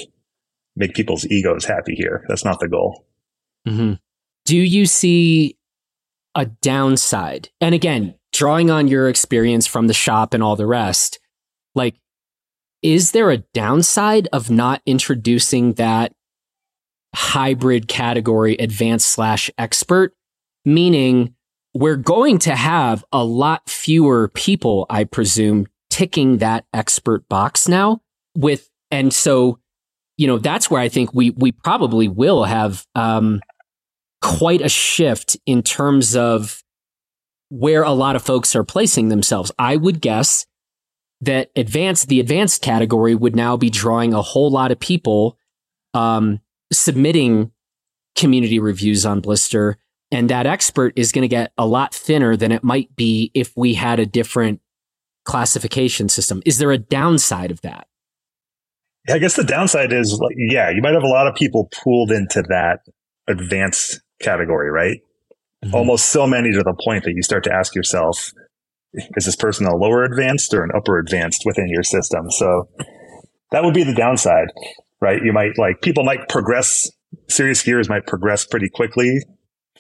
[0.74, 2.24] make people's egos happy here.
[2.27, 3.05] That's not the goal.
[3.68, 3.94] Mm-hmm.
[4.46, 5.59] Do you see
[6.35, 7.50] a downside?
[7.61, 11.20] And again, drawing on your experience from the shop and all the rest,
[11.74, 11.96] like
[12.83, 16.12] is there a downside of not introducing that
[17.14, 20.14] hybrid category advanced slash expert?
[20.64, 21.35] Meaning
[21.74, 28.03] we're going to have a lot fewer people, I presume, ticking that expert box now
[28.37, 29.61] with, and so,
[30.17, 33.41] you know, that's where I think we, we probably will have, um,
[34.21, 36.65] quite a shift in terms of
[37.49, 39.53] where a lot of folks are placing themselves.
[39.57, 40.47] I would guess
[41.21, 45.39] that advanced, the advanced category would now be drawing a whole lot of people
[45.93, 46.41] um,
[46.73, 47.53] submitting
[48.17, 49.77] community reviews on Blister.
[50.11, 53.53] And that expert is going to get a lot thinner than it might be if
[53.57, 54.61] we had a different
[55.25, 56.43] classification system.
[56.47, 57.87] Is there a downside of that?
[59.09, 62.11] I guess the downside is, like, yeah, you might have a lot of people pooled
[62.11, 62.81] into that
[63.29, 64.99] advanced category, right?
[65.65, 65.75] Mm-hmm.
[65.75, 68.33] Almost so many to the point that you start to ask yourself,
[68.95, 72.31] is this person a lower advanced or an upper advanced within your system?
[72.31, 72.69] So
[73.51, 74.49] that would be the downside,
[75.01, 75.21] right?
[75.23, 76.91] You might like people might progress,
[77.29, 79.19] serious skiers might progress pretty quickly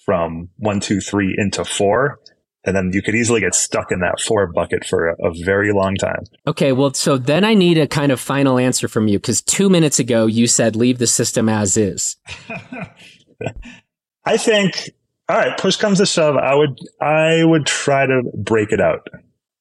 [0.04, 2.18] from one, two, three into four.
[2.66, 5.72] And then you could easily get stuck in that four bucket for a, a very
[5.72, 6.24] long time.
[6.46, 6.72] Okay.
[6.72, 9.98] Well, so then I need a kind of final answer from you because two minutes
[9.98, 12.16] ago you said leave the system as is.
[14.24, 14.90] I think
[15.28, 19.08] all right, push comes to shove, I would I would try to break it out.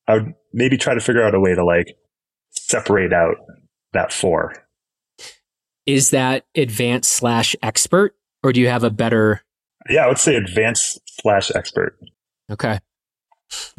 [0.08, 1.96] I would maybe try to figure out a way to like
[2.52, 3.38] separate out
[3.94, 4.54] that four.
[5.86, 9.42] Is that advanced slash expert, or do you have a better?
[9.90, 11.98] Yeah, I would say advanced slash expert.
[12.52, 12.80] Okay,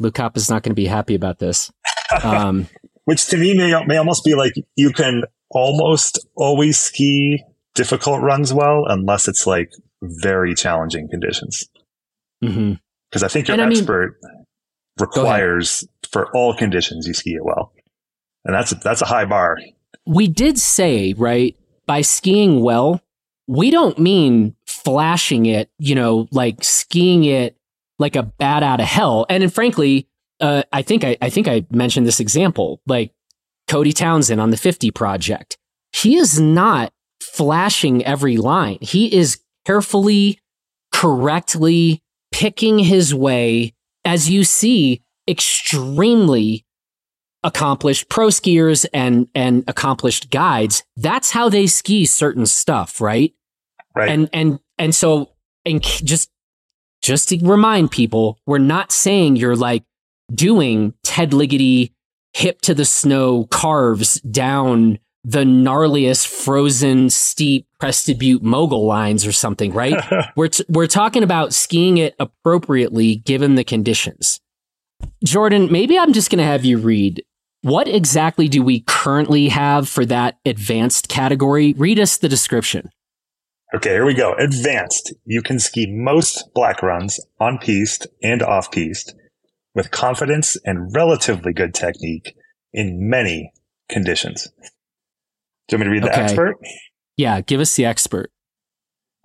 [0.01, 1.71] Koppa is not going to be happy about this.
[2.23, 2.67] Um,
[3.05, 7.43] Which to me may may almost be like you can almost always ski
[7.75, 11.69] difficult runs well, unless it's like very challenging conditions.
[12.41, 13.25] Because mm-hmm.
[13.25, 14.45] I think your and expert I mean,
[14.99, 17.73] requires for all conditions you ski it well,
[18.43, 19.59] and that's that's a high bar.
[20.07, 23.01] We did say right by skiing well,
[23.47, 27.55] we don't mean flashing it, you know, like skiing it
[27.99, 29.25] like a bat out of hell.
[29.29, 30.07] And, and frankly,
[30.39, 33.13] uh, I think I, I think I mentioned this example, like
[33.67, 35.57] Cody Townsend on the 50 project.
[35.91, 38.77] He is not flashing every line.
[38.81, 40.39] He is carefully,
[40.91, 46.65] correctly picking his way, as you see, extremely
[47.43, 50.83] accomplished pro skiers and and accomplished guides.
[50.97, 53.33] That's how they ski certain stuff, right?
[53.95, 54.09] Right.
[54.09, 55.31] And and and so
[55.65, 56.29] and just
[57.05, 59.83] just to remind people, we're not saying you're like
[60.33, 61.91] doing Ted Ligety
[62.33, 69.31] hip to the snow carves down the gnarliest frozen steep Crested Butte mogul lines or
[69.31, 70.03] something, right?
[70.35, 74.39] we're, t- we're talking about skiing it appropriately given the conditions.
[75.23, 77.23] Jordan, maybe I'm just going to have you read
[77.61, 81.73] what exactly do we currently have for that advanced category?
[81.73, 82.91] Read us the description.
[83.75, 84.33] Okay, here we go.
[84.35, 85.13] Advanced.
[85.25, 89.13] You can ski most black runs on piste and off piste
[89.73, 92.37] with confidence and relatively good technique
[92.71, 93.51] in many
[93.89, 94.47] conditions.
[95.67, 96.21] Do you want me to read the okay.
[96.21, 96.55] expert?
[97.17, 98.31] Yeah, give us the expert.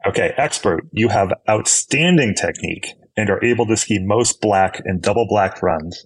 [0.05, 0.85] Okay, expert.
[0.91, 6.05] You have outstanding technique and are able to ski most black and double black runs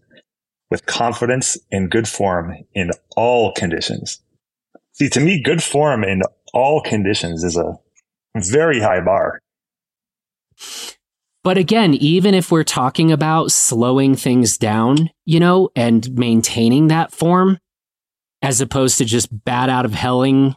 [0.71, 4.21] with confidence and good form in all conditions.
[4.93, 6.21] See, to me, good form in
[6.53, 7.79] all conditions is a
[8.37, 9.41] very high bar.
[11.43, 17.13] But again, even if we're talking about slowing things down, you know, and maintaining that
[17.13, 17.59] form,
[18.41, 20.57] as opposed to just bat out of helling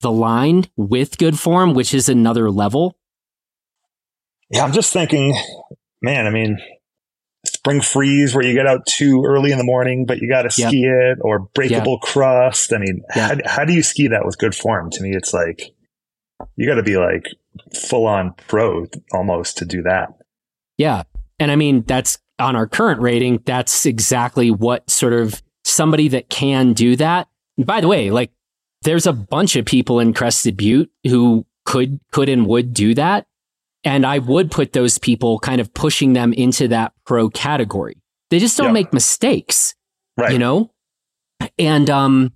[0.00, 2.96] the line with good form, which is another level?
[4.50, 5.36] Yeah, I'm just thinking,
[6.00, 6.58] man, I mean,
[7.44, 10.50] spring freeze where you get out too early in the morning, but you got to
[10.50, 12.10] ski it or breakable yep.
[12.12, 12.72] crust.
[12.72, 14.90] I mean, how, how do you ski that with good form?
[14.90, 15.72] To me, it's like
[16.56, 17.26] you got to be like
[17.88, 20.08] full on pro almost to do that.
[20.76, 21.02] Yeah.
[21.38, 23.42] And I mean, that's on our current rating.
[23.44, 27.28] That's exactly what sort of somebody that can do that.
[27.56, 28.30] And by the way, like
[28.82, 33.26] there's a bunch of people in Crested Butte who could, could and would do that.
[33.84, 37.96] And I would put those people kind of pushing them into that pro category.
[38.30, 39.74] They just don't make mistakes,
[40.16, 40.32] right.
[40.32, 40.70] you know?
[41.58, 42.32] And, um,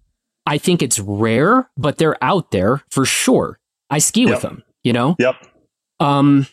[0.46, 3.58] I think it's rare, but they're out there for sure.
[3.90, 4.30] I ski yep.
[4.30, 5.16] with them, you know?
[5.18, 5.34] Yep.
[6.00, 6.46] Um,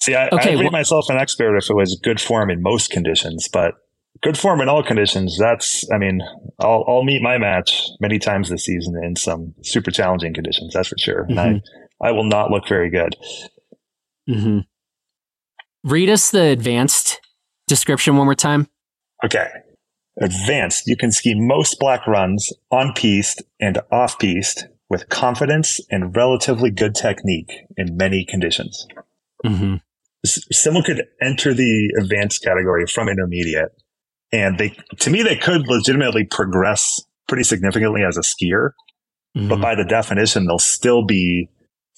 [0.00, 2.90] See, I, okay, I well, myself an expert if it was good form in most
[2.90, 3.74] conditions, but
[4.22, 5.38] good form in all conditions.
[5.38, 6.20] That's, I mean,
[6.58, 10.74] I'll, I'll meet my match many times this season in some super challenging conditions.
[10.74, 11.24] That's for sure.
[11.24, 11.38] Mm-hmm.
[11.38, 11.62] And
[12.02, 13.16] I, I will not look very good.
[14.28, 14.60] Mm-hmm.
[15.84, 17.20] Read us the advanced
[17.66, 18.68] description one more time.
[19.24, 19.48] Okay.
[20.20, 20.84] Advanced.
[20.86, 26.70] You can ski most black runs on piste and off piste with confidence and relatively
[26.70, 28.86] good technique in many conditions.
[29.44, 29.74] Mm-hmm.
[30.24, 33.70] Someone could enter the advanced category from intermediate,
[34.30, 38.70] and they, to me, they could legitimately progress pretty significantly as a skier.
[39.36, 39.48] Mm-hmm.
[39.48, 41.48] But by the definition, they'll still be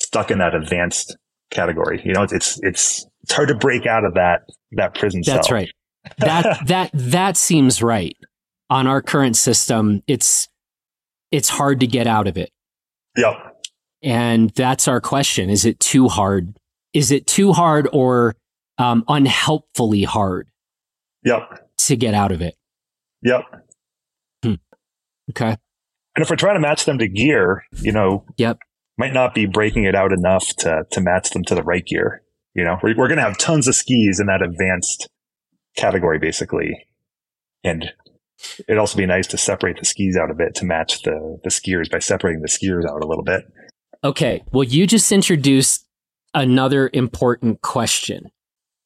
[0.00, 1.18] stuck in that advanced
[1.50, 2.00] category.
[2.02, 4.40] You know, it's, it's, it's, it's hard to break out of that,
[4.72, 5.35] that prison cell.
[5.35, 5.70] That's right.
[6.18, 8.16] That, that, that seems right.
[8.70, 10.48] On our current system, it's,
[11.32, 12.50] it's hard to get out of it.
[13.16, 13.64] Yep.
[14.02, 15.50] And that's our question.
[15.50, 16.59] Is it too hard?
[16.92, 18.37] Is it too hard or
[18.79, 20.48] um, unhelpfully hard?
[21.24, 21.70] Yep.
[21.79, 22.55] To get out of it.
[23.22, 23.42] Yep.
[24.44, 24.55] Hmm.
[25.31, 25.57] Okay.
[26.14, 28.59] And if we're trying to match them to gear, you know, yep
[28.98, 32.22] might not be breaking it out enough to to match them to the right gear.
[32.55, 35.09] You know, we're, we're going to have tons of skis in that advanced
[35.76, 36.87] category, basically,
[37.62, 37.92] and
[38.68, 41.51] it'd also be nice to separate the skis out a bit to match the the
[41.51, 43.44] skiers by separating the skiers out a little bit.
[44.05, 45.87] Okay, well, you just introduced
[46.35, 48.31] another important question.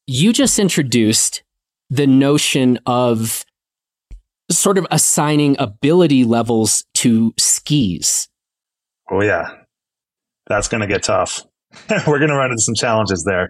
[0.07, 1.43] You just introduced
[1.89, 3.45] the notion of
[4.49, 8.27] sort of assigning ability levels to skis.
[9.09, 9.61] Oh yeah
[10.51, 11.43] that's going to get tough.
[12.07, 13.49] We're going to run into some challenges there.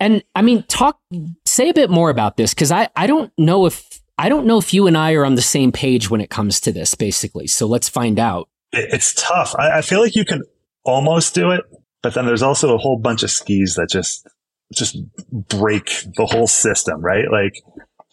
[0.00, 0.98] And I mean, talk,
[1.46, 4.58] say a bit more about this because I, I don't know if I don't know
[4.58, 7.46] if you and I are on the same page when it comes to this, basically.
[7.46, 8.48] So let's find out.
[8.72, 9.54] It's tough.
[9.58, 10.42] I, I feel like you can
[10.84, 11.62] almost do it,
[12.02, 14.26] but then there's also a whole bunch of skis that just
[14.72, 14.96] just
[15.30, 17.30] break the whole system, right?
[17.30, 17.54] Like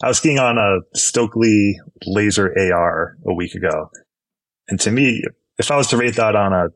[0.02, 1.74] I was skiing on a Stöckli
[2.06, 3.90] Laser AR a week ago.
[4.68, 5.22] And to me,
[5.58, 6.68] if I was to rate that on a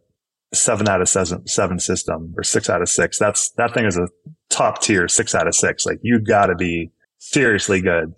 [0.54, 3.18] seven out of seven, seven system or six out of six.
[3.18, 4.08] That's, that thing is a
[4.48, 5.86] top tier six out of six.
[5.86, 8.14] Like you gotta be seriously good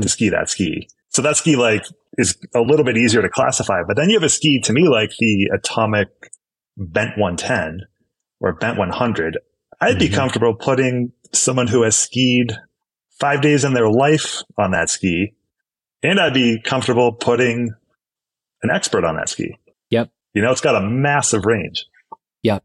[0.00, 0.88] to ski that ski.
[1.08, 1.84] So that ski like
[2.18, 4.88] is a little bit easier to classify, but then you have a ski to me
[4.88, 6.08] like the atomic
[6.76, 7.80] bent 110
[8.40, 9.38] or bent 100.
[9.80, 10.14] I'd be mm-hmm.
[10.14, 12.56] comfortable putting someone who has skied
[13.20, 15.34] five days in their life on that ski.
[16.02, 17.70] And I'd be comfortable putting
[18.62, 19.56] an expert on that ski.
[19.90, 20.10] Yep.
[20.34, 21.86] You know, it's got a massive range.
[22.42, 22.64] Yep.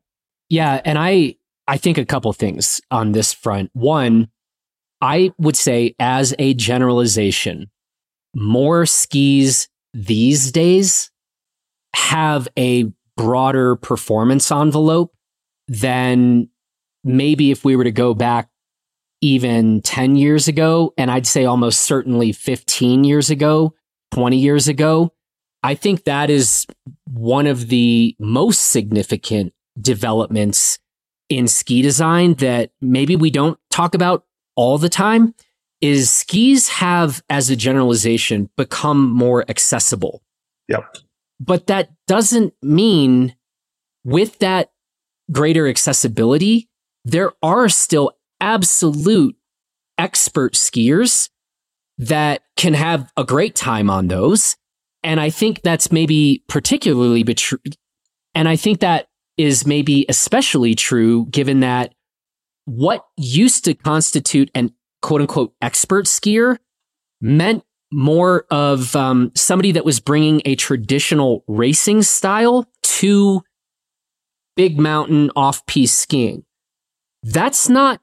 [0.49, 0.81] Yeah.
[0.83, 1.35] And I,
[1.67, 3.69] I think a couple things on this front.
[3.73, 4.29] One,
[5.01, 7.69] I would say as a generalization,
[8.35, 11.11] more skis these days
[11.93, 15.13] have a broader performance envelope
[15.67, 16.49] than
[17.03, 18.49] maybe if we were to go back
[19.21, 23.73] even 10 years ago, and I'd say almost certainly 15 years ago,
[24.11, 25.13] 20 years ago.
[25.63, 26.67] I think that is
[27.05, 30.77] one of the most significant developments
[31.29, 34.23] in ski design that maybe we don't talk about
[34.57, 35.33] all the time
[35.79, 40.21] is skis have as a generalization become more accessible.
[40.67, 40.97] Yep.
[41.39, 43.35] But that doesn't mean
[44.03, 44.71] with that
[45.31, 46.67] greater accessibility,
[47.05, 48.11] there are still
[48.41, 49.37] absolute
[49.97, 51.29] expert skiers
[51.97, 54.57] that can have a great time on those
[55.03, 57.59] and I think that's maybe particularly true.
[58.35, 59.07] And I think that
[59.37, 61.93] is maybe especially true given that
[62.67, 66.57] what used to constitute an quote unquote expert skier
[67.21, 67.63] meant
[67.93, 73.41] more of um, somebody that was bringing a traditional racing style to
[74.57, 76.43] big mountain off piste skiing.
[77.23, 78.01] That's not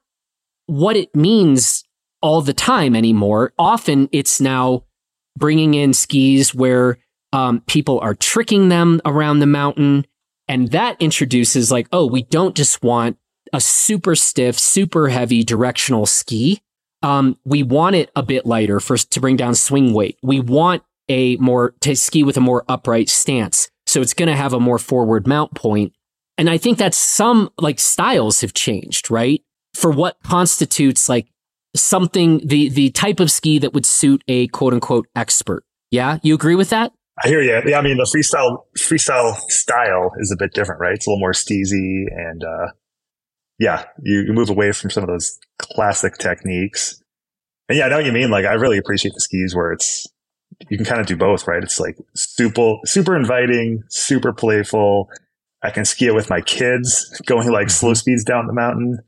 [0.65, 1.85] what it means
[2.23, 3.53] all the time anymore.
[3.59, 4.85] Often it's now
[5.37, 6.97] bringing in skis where
[7.35, 10.07] um, people are tricking them around the mountain.
[10.49, 13.19] And that introduces like, oh, we don't just want
[13.55, 16.61] a super stiff, super heavy directional ski.
[17.05, 20.17] um, we want it a bit lighter first to bring down swing weight.
[20.23, 23.69] We want a more to ski with a more upright stance.
[23.87, 25.93] So it's going to have a more forward mount point.
[26.39, 29.43] And I think that some like styles have changed, right?
[29.75, 31.29] For what constitutes like
[31.77, 35.63] something, the, the type of ski that would suit a quote unquote expert.
[35.91, 36.19] Yeah.
[36.23, 36.93] You agree with that?
[37.23, 37.61] I hear you.
[37.67, 37.79] Yeah.
[37.79, 40.95] I mean, the freestyle, freestyle style is a bit different, right?
[40.95, 42.73] It's a little more steezy and, uh,
[43.59, 47.03] yeah, you, you move away from some of those classic techniques.
[47.69, 48.31] And yeah, I know what you mean.
[48.31, 50.07] Like, I really appreciate the skis where it's,
[50.69, 51.63] you can kind of do both, right?
[51.63, 55.09] It's like super, super inviting, super playful.
[55.63, 57.97] I can ski it with my kids going like slow mm-hmm.
[57.97, 58.99] speeds down the mountain.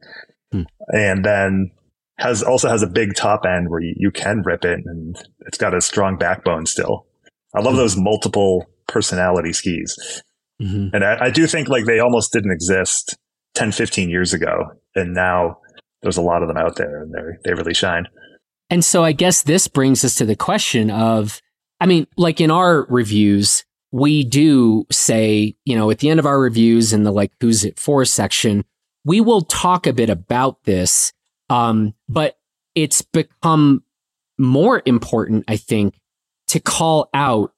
[0.53, 0.63] Hmm.
[0.89, 1.71] And then
[2.19, 5.59] has also has a big top end where you, you can rip it and it's
[5.59, 7.07] got a strong backbone still.
[7.55, 7.81] I love hmm.
[7.81, 10.23] those multiple personality skis.
[10.63, 10.95] Mm-hmm.
[10.95, 13.17] And I, I do think like they almost didn't exist
[13.57, 14.71] 10, 15 years ago.
[14.95, 15.59] And now
[16.03, 18.07] there's a lot of them out there and they they really shine.
[18.71, 21.41] And so I guess this brings us to the question of,
[21.81, 26.27] I mean, like in our reviews, we do say, you know, at the end of
[26.27, 28.65] our reviews in the like, who's it for section,
[29.05, 31.13] we will talk a bit about this.
[31.49, 32.39] Um, but
[32.75, 33.85] it's become
[34.39, 35.99] more important, I think,
[36.49, 37.53] to call out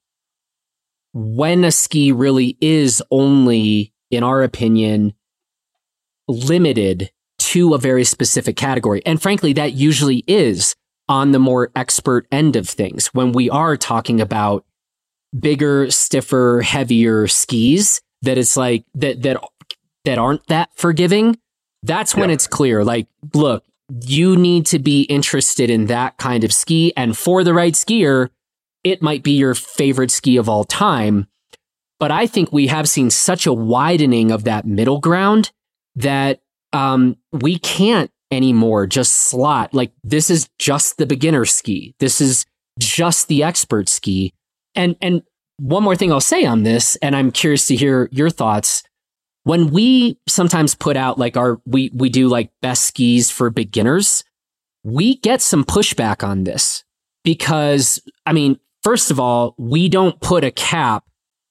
[1.15, 5.15] when a ski really is only, in our opinion,
[6.29, 9.03] limited to a very specific category.
[9.07, 10.74] And frankly, that usually is
[11.09, 14.64] on the more expert end of things when we are talking about
[15.39, 19.43] bigger, stiffer, heavier skis that it's like that, that,
[20.05, 21.39] that aren't that forgiving.
[21.83, 22.35] That's when yeah.
[22.35, 22.85] it's clear.
[22.85, 23.64] Like, look,
[24.03, 26.93] you need to be interested in that kind of ski.
[26.97, 28.29] And for the right skier,
[28.85, 31.29] it might be your favorite ski of all time.
[31.99, 35.51] But I think we have seen such a widening of that middle ground
[35.99, 36.41] that
[36.73, 41.95] um, we can't anymore just slot like this is just the beginner ski.
[41.99, 42.45] This is
[42.79, 44.33] just the expert ski.
[44.75, 45.23] And and
[45.59, 48.83] one more thing I'll say on this, and I'm curious to hear your thoughts.
[49.45, 54.25] When we sometimes put out like our we we do like best skis for beginners,
[54.85, 56.85] we get some pushback on this
[57.25, 61.05] because I mean, first of all, we don't put a cap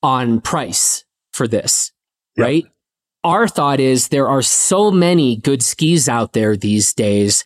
[0.03, 1.91] on price for this,
[2.37, 2.65] right?
[3.23, 7.45] Our thought is there are so many good skis out there these days.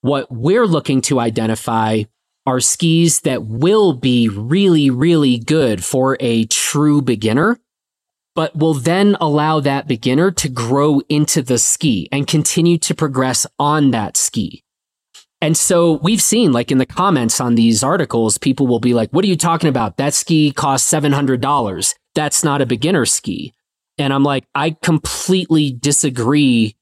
[0.00, 2.02] What we're looking to identify
[2.44, 7.58] are skis that will be really, really good for a true beginner,
[8.34, 13.46] but will then allow that beginner to grow into the ski and continue to progress
[13.58, 14.64] on that ski.
[15.40, 19.10] And so we've seen like in the comments on these articles, people will be like,
[19.10, 19.96] what are you talking about?
[19.96, 21.94] That ski costs $700.
[22.14, 23.52] That's not a beginner ski.
[23.98, 26.76] And I'm like, I completely disagree.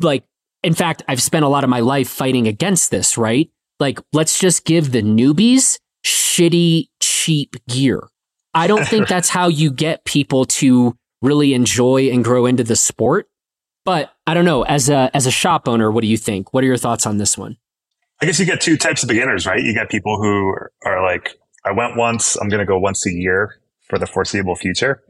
[0.00, 0.24] Like,
[0.62, 3.50] in fact, I've spent a lot of my life fighting against this, right?
[3.80, 8.08] Like, let's just give the newbies shitty, cheap gear.
[8.54, 12.76] I don't think that's how you get people to really enjoy and grow into the
[12.76, 13.28] sport.
[13.84, 14.62] But I don't know.
[14.62, 16.52] As a as a shop owner, what do you think?
[16.52, 17.56] What are your thoughts on this one?
[18.20, 19.62] I guess you get two types of beginners, right?
[19.62, 20.52] You get people who
[20.84, 24.56] are like, I went once, I'm going to go once a year for the foreseeable
[24.56, 25.02] future.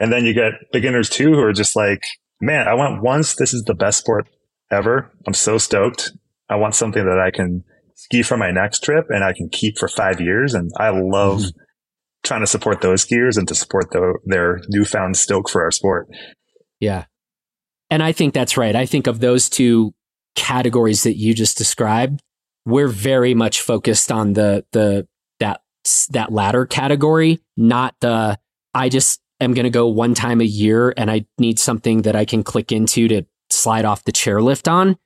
[0.00, 2.02] And then you get beginners too who are just like,
[2.40, 3.34] man, I went once.
[3.34, 4.28] This is the best sport
[4.70, 5.10] ever.
[5.26, 6.12] I'm so stoked.
[6.48, 9.76] I want something that I can ski for my next trip and I can keep
[9.76, 10.54] for five years.
[10.54, 11.58] And I love mm-hmm.
[12.22, 16.08] trying to support those skiers and to support the, their newfound stoke for our sport.
[16.80, 17.04] Yeah.
[17.90, 18.76] And I think that's right.
[18.76, 19.94] I think of those two
[20.36, 22.20] categories that you just described,
[22.64, 25.08] we're very much focused on the, the,
[25.40, 25.62] that,
[26.10, 28.38] that latter category, not the,
[28.74, 32.16] I just am going to go one time a year and I need something that
[32.16, 34.96] I can click into to slide off the chairlift on.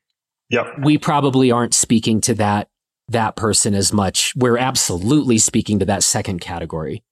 [0.50, 0.66] Yep.
[0.84, 2.68] We probably aren't speaking to that
[3.08, 4.32] that person as much.
[4.36, 7.02] We're absolutely speaking to that second category.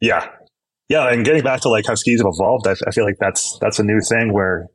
[0.00, 0.28] Yeah.
[0.88, 3.56] Yeah, and getting back to like how skis have evolved, I, I feel like that's
[3.60, 4.68] that's a new thing where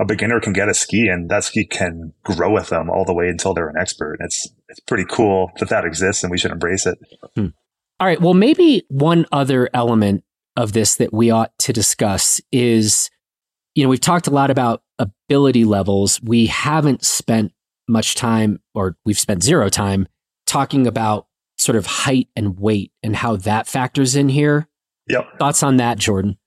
[0.00, 3.12] a beginner can get a ski and that ski can grow with them all the
[3.12, 4.16] way until they're an expert.
[4.20, 6.98] It's it's pretty cool that that exists and we should embrace it.
[7.36, 7.48] Hmm.
[8.00, 8.20] All right.
[8.20, 10.24] Well, maybe one other element
[10.60, 13.10] of this that we ought to discuss is,
[13.74, 16.20] you know, we've talked a lot about ability levels.
[16.22, 17.52] We haven't spent
[17.88, 20.06] much time, or we've spent zero time
[20.46, 21.26] talking about
[21.58, 24.68] sort of height and weight and how that factors in here.
[25.08, 25.38] Yep.
[25.38, 26.38] Thoughts on that, Jordan?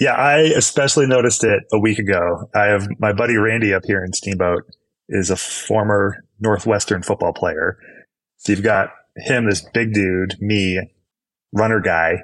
[0.00, 2.48] Yeah, I especially noticed it a week ago.
[2.54, 4.62] I have my buddy Randy up here in Steamboat
[5.08, 7.78] is a former Northwestern football player.
[8.38, 10.80] So you've got him, this big dude, me,
[11.52, 12.22] runner guy,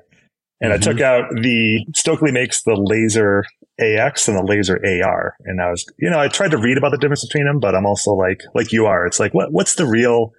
[0.60, 0.82] And mm-hmm.
[0.82, 3.44] I took out the Stöckli makes the laser
[3.80, 5.36] AX and the laser AR.
[5.44, 7.74] And I was, you know, I tried to read about the difference between them, but
[7.74, 9.06] I'm also like, like you are.
[9.06, 10.32] It's like, what, what's the real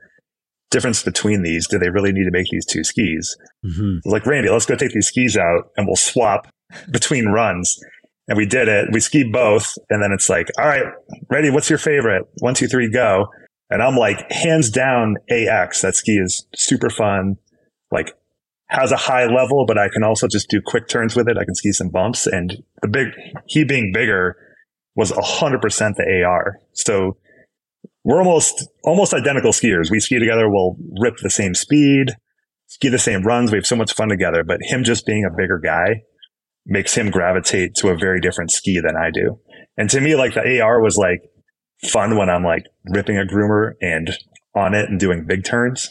[0.72, 1.68] difference between these?
[1.68, 3.38] Do they really need to make these two skis?
[3.66, 4.10] Mm-hmm.
[4.10, 6.48] Like, Randy, let's go take these skis out and we'll swap
[6.92, 7.80] between runs.
[8.28, 8.90] And we did it.
[8.92, 9.74] We skied both.
[9.90, 10.86] And then it's like, all right,
[11.32, 11.50] ready.
[11.50, 12.26] What's your favorite?
[12.40, 13.28] One, two, three, go.
[13.72, 15.82] And I'm like, hands down AX.
[15.82, 17.38] That ski is super fun.
[17.92, 18.14] Like
[18.70, 21.38] has a high level, but I can also just do quick turns with it.
[21.38, 23.08] I can ski some bumps and the big,
[23.48, 24.38] he being bigger
[24.96, 26.60] was hundred percent the AR.
[26.74, 27.18] So
[28.04, 29.90] we're almost, almost identical skiers.
[29.90, 30.50] We ski together.
[30.50, 32.16] We'll rip the same speed,
[32.68, 33.52] ski the same runs.
[33.52, 36.04] We have so much fun together, but him just being a bigger guy
[36.66, 39.40] makes him gravitate to a very different ski than I do.
[39.78, 41.22] And to me, like the AR was like
[41.88, 44.12] fun when I'm like ripping a groomer and
[44.56, 45.90] on it and doing big turns.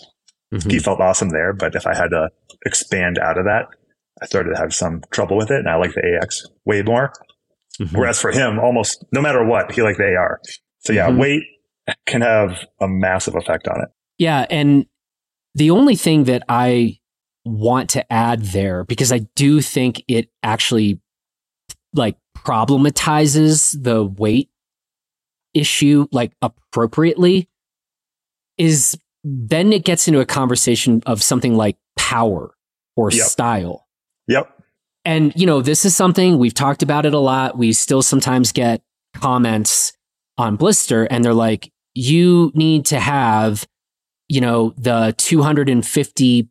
[0.53, 0.71] Mm-hmm.
[0.71, 1.53] He felt awesome there.
[1.53, 2.31] But if I had to
[2.65, 3.67] expand out of that,
[4.23, 5.59] I started to have some trouble with it.
[5.59, 7.13] And I like the AX way more.
[7.81, 7.97] Mm-hmm.
[7.97, 10.41] Whereas for him, almost no matter what, he liked the AR.
[10.81, 11.19] So yeah, mm-hmm.
[11.19, 11.43] weight
[12.07, 13.89] can have a massive effect on it.
[14.19, 14.47] Yeah.
[14.51, 14.87] And
[15.55, 16.99] the only thing that I
[17.45, 21.01] want to add there, because I do think it actually
[21.95, 24.51] like problematizes the weight
[25.55, 27.49] issue like appropriately
[28.59, 28.99] is
[29.29, 32.55] then it gets into a conversation of something like power
[32.97, 33.27] or yep.
[33.27, 33.87] style.
[34.27, 34.55] Yep.
[35.05, 37.57] And, you know, this is something we've talked about it a lot.
[37.57, 38.83] We still sometimes get
[39.15, 39.93] comments
[40.37, 43.67] on Blister and they're like, you need to have,
[44.29, 46.49] you know, the 250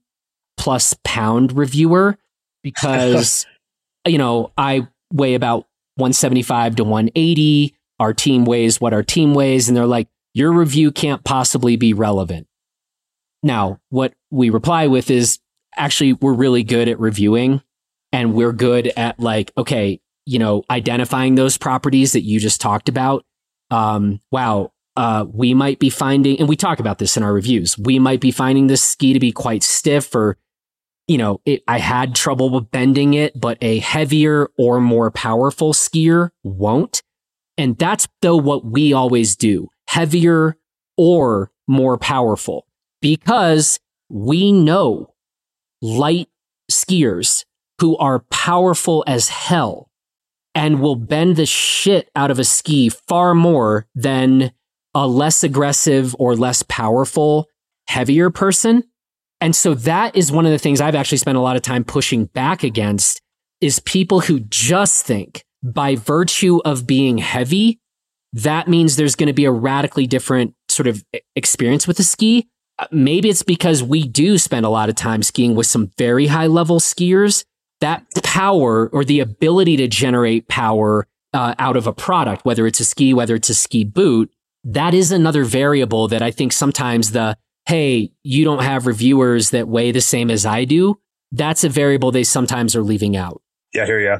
[0.57, 2.17] plus pound reviewer
[2.63, 3.45] because,
[4.07, 7.75] you know, I weigh about 175 to 180.
[7.99, 9.67] Our team weighs what our team weighs.
[9.67, 12.47] And they're like, your review can't possibly be relevant.
[13.47, 15.39] Now, what we reply with is
[15.75, 17.61] actually, we're really good at reviewing
[18.11, 22.89] and we're good at like, okay, you know, identifying those properties that you just talked
[22.89, 23.25] about.
[23.71, 27.77] Um, wow, uh, we might be finding, and we talk about this in our reviews,
[27.77, 30.37] we might be finding this ski to be quite stiff or,
[31.07, 35.71] you know, it, I had trouble with bending it, but a heavier or more powerful
[35.71, 37.01] skier won't.
[37.57, 40.57] And that's though what we always do heavier
[40.97, 42.66] or more powerful
[43.08, 43.80] because
[44.10, 45.14] we know
[45.82, 46.28] light
[46.70, 47.45] skiers
[47.80, 49.89] who are powerful as hell
[50.53, 54.51] and will bend the shit out of a ski far more than
[54.93, 57.47] a less aggressive or less powerful,
[57.88, 58.84] heavier person.
[59.39, 61.86] And so that is one of the things I've actually spent a lot of time
[61.86, 63.22] pushing back against
[63.62, 67.80] is people who just think by virtue of being heavy,
[68.34, 71.05] that means there's going to be a radically different sort of
[71.38, 72.49] experience with the ski
[72.91, 76.47] maybe it's because we do spend a lot of time skiing with some very high
[76.47, 77.45] level skiers.
[77.80, 82.80] That power or the ability to generate power uh, out of a product, whether it's
[82.80, 84.32] a ski, whether it's a ski boot,
[84.63, 89.67] that is another variable that I think sometimes the, hey, you don't have reviewers that
[89.67, 90.99] weigh the same as I do.
[91.32, 93.41] That's a variable they sometimes are leaving out.
[93.73, 94.17] Yeah, here, yeah.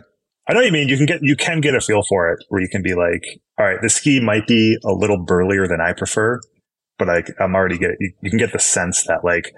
[0.48, 0.88] I know what you mean.
[0.88, 3.24] You can get, you can get a feel for it where you can be like,
[3.58, 6.40] all right, the ski might be a little burlier than I prefer,
[6.98, 9.54] but I, I'm already getting, you, you can get the sense that like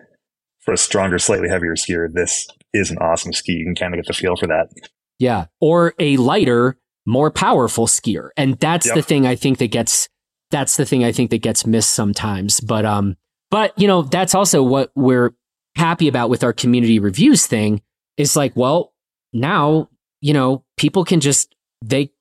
[0.60, 3.54] for a stronger, slightly heavier skier, this is an awesome ski.
[3.54, 4.68] You can kind of get the feel for that.
[5.18, 5.46] Yeah.
[5.60, 8.30] Or a lighter, more powerful skier.
[8.38, 8.96] And that's yep.
[8.96, 10.10] the thing I think that gets,
[10.52, 12.60] that's the thing I think that gets missed sometimes.
[12.60, 13.16] But, um,
[13.50, 15.34] but you know, that's also what we're
[15.76, 17.82] happy about with our community reviews thing
[18.18, 18.94] is like, well,
[19.34, 19.90] now,
[20.22, 22.12] you know, people can just, they,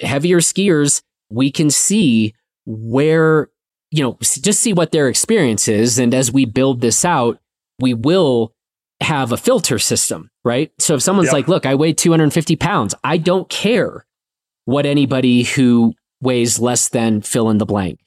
[0.00, 3.50] heavier skiers, we can see where
[3.92, 5.98] you know, just see what their experience is.
[5.98, 7.38] And as we build this out,
[7.78, 8.54] we will
[9.02, 10.72] have a filter system, right?
[10.78, 11.34] So if someone's yep.
[11.34, 14.06] like, look, I weigh 250 pounds, I don't care
[14.64, 17.98] what anybody who weighs less than fill in the blank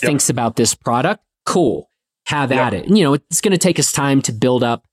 [0.00, 0.08] yep.
[0.08, 1.24] thinks about this product.
[1.44, 1.90] Cool.
[2.26, 2.66] Have yep.
[2.66, 2.86] at it.
[2.86, 4.86] And, you know, it's going to take us time to build up,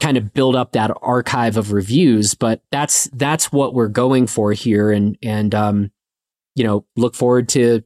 [0.00, 4.52] kind of build up that archive of reviews, but that's, that's what we're going for
[4.52, 4.92] here.
[4.92, 5.90] And, and, um,
[6.54, 7.82] you know, look forward to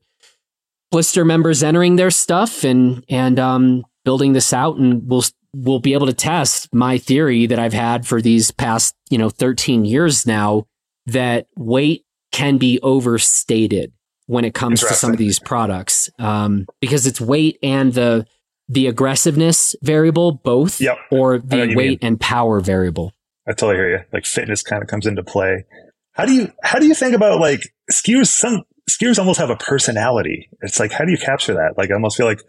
[0.90, 5.24] blister members entering their stuff and and um, building this out, and we'll
[5.54, 9.30] we'll be able to test my theory that I've had for these past you know
[9.30, 10.66] 13 years now
[11.06, 13.92] that weight can be overstated
[14.26, 18.26] when it comes to some of these products um, because it's weight and the
[18.68, 20.98] the aggressiveness variable both yep.
[21.10, 23.12] or the weight and power variable.
[23.46, 24.04] I totally hear you.
[24.12, 25.64] Like fitness kind of comes into play.
[26.12, 28.26] How do you how do you think about like skiers?
[28.26, 30.48] Some skiers almost have a personality.
[30.62, 31.74] It's like, how do you capture that?
[31.76, 32.42] Like, I almost feel like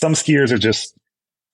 [0.00, 0.94] some skiers are just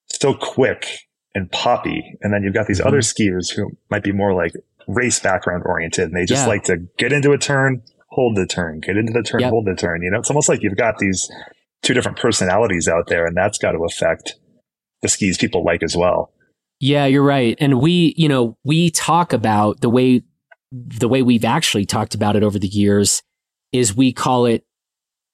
[0.09, 0.87] so quick
[1.33, 2.17] and poppy.
[2.21, 2.87] And then you've got these mm-hmm.
[2.87, 4.53] other skiers who might be more like
[4.87, 6.47] race background oriented and they just yeah.
[6.47, 9.49] like to get into a turn, hold the turn, get into the turn, yep.
[9.49, 10.01] hold the turn.
[10.01, 11.29] You know, it's almost like you've got these
[11.81, 14.35] two different personalities out there and that's got to affect
[15.01, 16.31] the skis people like as well.
[16.79, 17.55] Yeah, you're right.
[17.59, 20.23] And we, you know, we talk about the way
[20.71, 23.21] the way we've actually talked about it over the years
[23.71, 24.63] is we call it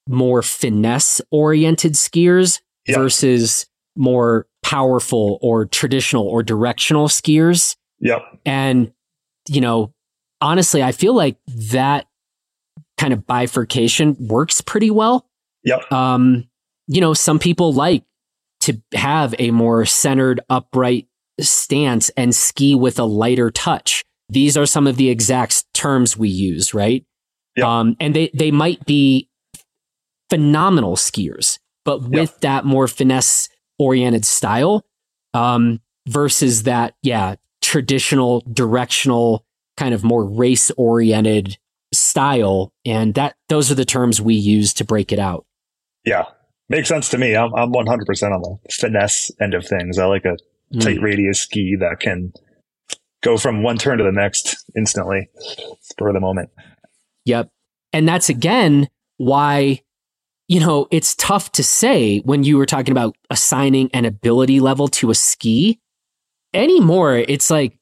[0.07, 2.97] more finesse oriented skiers yep.
[2.97, 3.65] versus
[3.95, 7.75] more powerful or traditional or directional skiers.
[7.99, 8.21] Yep.
[8.45, 8.91] And,
[9.47, 9.93] you know,
[10.41, 11.38] honestly, I feel like
[11.71, 12.07] that
[12.97, 15.27] kind of bifurcation works pretty well.
[15.63, 15.91] Yep.
[15.91, 16.47] Um,
[16.88, 18.03] you know, some people like
[18.61, 21.07] to have a more centered, upright
[21.39, 24.03] stance and ski with a lighter touch.
[24.29, 27.05] These are some of the exact terms we use, right?
[27.58, 27.66] Yep.
[27.66, 29.30] Um, and they, they might be
[30.30, 32.41] phenomenal skiers, but with yep.
[32.41, 33.49] that more finesse
[33.80, 34.86] oriented style,
[35.34, 39.45] um, versus that, yeah, traditional directional
[39.76, 41.58] kind of more race oriented
[41.93, 42.72] style.
[42.86, 45.45] And that, those are the terms we use to break it out.
[46.05, 46.26] Yeah.
[46.70, 47.36] Makes sense to me.
[47.36, 49.97] I'm, I'm 100% on the finesse end of things.
[49.97, 50.38] I like a
[50.74, 50.82] mm.
[50.82, 51.03] tight mm.
[51.03, 52.34] radius ski that can
[53.22, 55.30] go from one turn to the next instantly,
[55.82, 56.49] spur of the moment.
[57.28, 57.49] Yep.
[57.93, 59.82] And that's again why,
[60.47, 64.88] you know, it's tough to say when you were talking about assigning an ability level
[64.88, 65.80] to a ski
[66.53, 67.17] anymore.
[67.17, 67.78] It's like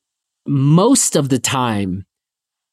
[0.48, 2.06] most of the time,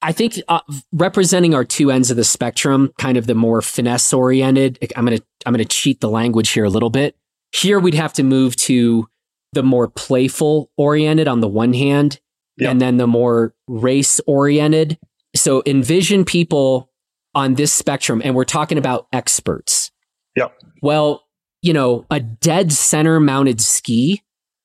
[0.01, 0.61] I think uh,
[0.93, 4.79] representing our two ends of the spectrum, kind of the more finesse oriented.
[4.97, 7.17] I'm gonna I'm gonna cheat the language here a little bit.
[7.53, 9.09] Here we'd have to move to
[9.53, 12.19] the more playful oriented on the one hand,
[12.57, 12.71] yep.
[12.71, 14.99] and then the more race oriented.
[15.43, 16.89] So envision people
[17.35, 19.91] on this spectrum, and we're talking about experts.
[20.37, 20.57] Yep.
[20.83, 21.25] Well,
[21.63, 24.23] you know, a dead center mounted ski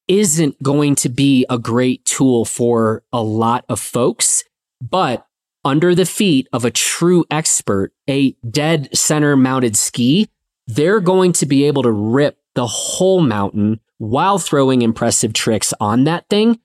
[0.08, 4.44] isn't going to be a great tool for a lot of folks,
[4.80, 5.26] but
[5.66, 10.30] under the feet of a true expert, a dead center mounted ski,
[10.68, 16.04] they're going to be able to rip the whole mountain while throwing impressive tricks on
[16.04, 16.60] that thing.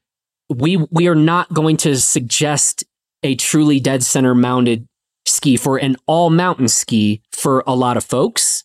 [0.50, 2.84] We, we are not going to suggest
[3.22, 4.86] a truly dead center mounted
[5.26, 8.64] ski for an all mountain ski for a lot of folks.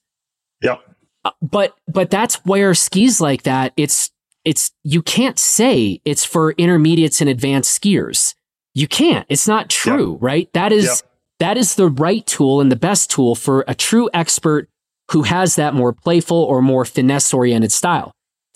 [0.62, 0.82] Yep.
[1.24, 4.12] Uh, but, but that's where skis like that, it's,
[4.44, 8.34] it's, you can't say it's for intermediates and advanced skiers.
[8.74, 9.26] You can't.
[9.30, 10.22] It's not true, yep.
[10.22, 10.54] right?
[10.54, 11.12] That is, yep.
[11.40, 14.70] that is the right tool and the best tool for a true expert
[15.12, 18.12] who has that more playful or more finesse oriented style.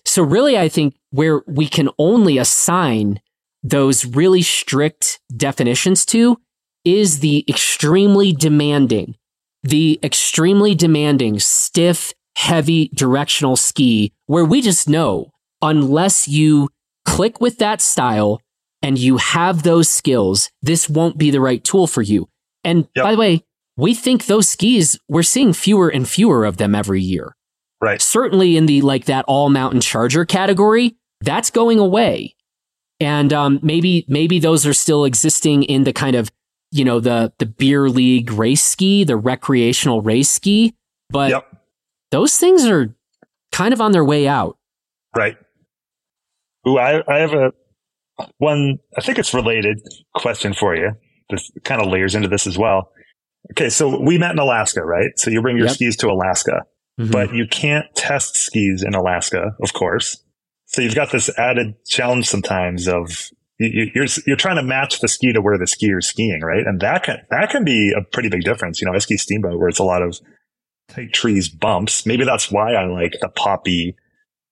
[0.06, 3.20] So really, I think where we can only assign
[3.64, 6.38] those really strict definitions to
[6.84, 9.16] is the extremely demanding,
[9.64, 15.30] the extremely demanding, stiff, heavy directional ski where we just know
[15.62, 16.70] unless you
[17.05, 18.41] click with that style
[18.82, 22.28] and you have those skills, this won't be the right tool for you.
[22.64, 23.03] And yep.
[23.03, 23.43] by the way,
[23.78, 27.36] we think those skis, we're seeing fewer and fewer of them every year.
[27.80, 28.01] Right.
[28.01, 32.36] Certainly in the like that all mountain charger category, that's going away.
[33.02, 36.32] And um, maybe maybe those are still existing in the kind of
[36.72, 40.76] you know the the beer league race ski, the recreational race ski,
[41.10, 41.45] but yep.
[42.12, 42.95] those things are
[43.52, 44.58] kind of on their way out.
[45.16, 45.36] Right.
[46.68, 47.52] Ooh, I, I have a
[48.38, 48.78] one.
[48.97, 49.82] I think it's related
[50.16, 50.91] question for you.
[51.30, 52.91] This kind of layers into this as well.
[53.54, 55.10] Okay, so we met in Alaska, right?
[55.18, 55.76] So you bring your yep.
[55.76, 56.62] skis to Alaska
[56.99, 57.12] mm-hmm.
[57.12, 60.24] but you can't test skis in Alaska, of course.
[60.72, 65.07] So you've got this added challenge sometimes of you, you're you're trying to match the
[65.07, 66.65] ski to where the skier is skiing, right?
[66.65, 68.82] And that can that can be a pretty big difference.
[68.82, 70.17] You know, I ski steamboat where it's a lot of
[70.88, 72.05] tight trees, bumps.
[72.05, 73.95] Maybe that's why I like the poppy,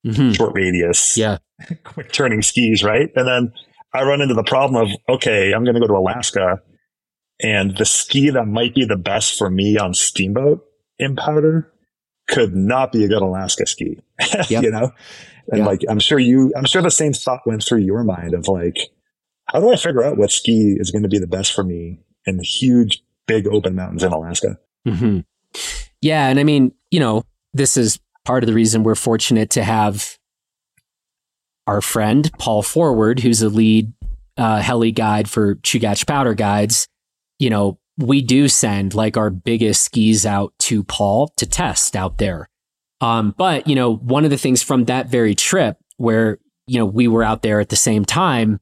[0.06, 0.32] mm-hmm.
[0.32, 1.38] short radius, yeah,
[1.86, 3.10] quick turning skis, right?
[3.16, 3.54] And then
[3.94, 6.62] I run into the problem of okay, I'm going to go to Alaska,
[7.42, 10.66] and the ski that might be the best for me on steamboat
[10.98, 11.72] in powder
[12.28, 14.00] could not be a good Alaska ski,
[14.50, 14.64] yep.
[14.64, 14.92] you know?
[15.52, 15.68] And yep.
[15.68, 18.78] like, I'm sure you, I'm sure the same thought went through your mind of like,
[19.46, 22.00] how do I figure out what ski is going to be the best for me
[22.26, 24.60] in the huge, big open mountains in Alaska?
[24.88, 25.20] Mm-hmm.
[26.02, 26.28] Yeah.
[26.28, 27.24] And I mean, you know,
[27.54, 30.18] this is part of the reason we're fortunate to have
[31.66, 33.94] our friend Paul Forward, who's a lead
[34.38, 36.88] uh, heli guide for Chugach Powder Guides,
[37.40, 42.18] you know, we do send like our biggest skis out to Paul to test out
[42.18, 42.50] there.
[43.02, 46.86] Um, but you know, one of the things from that very trip where, you know,
[46.86, 48.60] we were out there at the same time,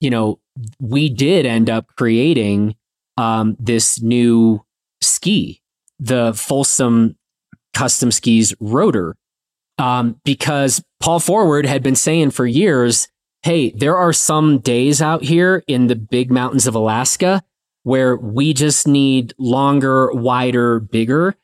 [0.00, 0.40] you know,
[0.80, 2.74] we did end up creating,
[3.16, 4.64] um, this new
[5.00, 5.60] ski,
[5.98, 7.16] the Folsom
[7.72, 9.16] custom skis rotor.
[9.78, 13.08] Um, because Paul Forward had been saying for years,
[13.42, 17.42] hey, there are some days out here in the big mountains of Alaska
[17.82, 21.34] where we just need longer, wider, bigger.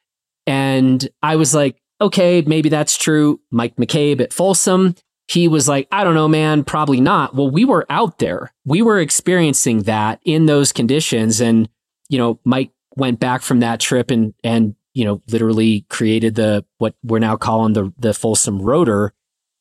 [0.47, 3.41] And I was like, okay, maybe that's true.
[3.51, 4.95] Mike McCabe at Folsom,
[5.29, 7.35] he was like, I don't know, man, probably not.
[7.35, 8.53] Well, we were out there.
[8.65, 11.41] We were experiencing that in those conditions.
[11.41, 11.69] And,
[12.09, 16.65] you know, Mike went back from that trip and, and, you know, literally created the,
[16.79, 19.13] what we're now calling the, the Folsom rotor.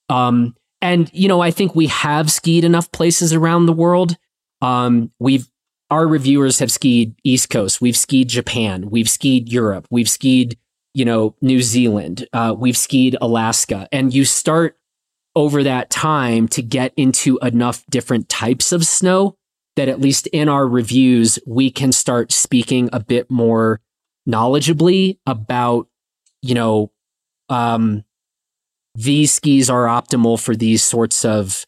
[0.09, 4.15] Um, and, you know, I think we have skied enough places around the world.
[4.61, 5.47] Um, we've,
[5.89, 7.81] our reviewers have skied East Coast.
[7.81, 8.89] We've skied Japan.
[8.89, 9.87] We've skied Europe.
[9.89, 10.57] We've skied,
[10.97, 12.27] you know, New Zealand.
[12.33, 13.87] Uh, we've skied Alaska.
[13.91, 14.79] And you start
[15.35, 19.37] over that time to get into enough different types of snow
[19.75, 23.79] that at least in our reviews, we can start speaking a bit more
[24.27, 25.87] knowledgeably about,
[26.41, 26.91] you know,
[27.47, 28.03] um,
[28.95, 31.63] these skis are optimal for these sorts of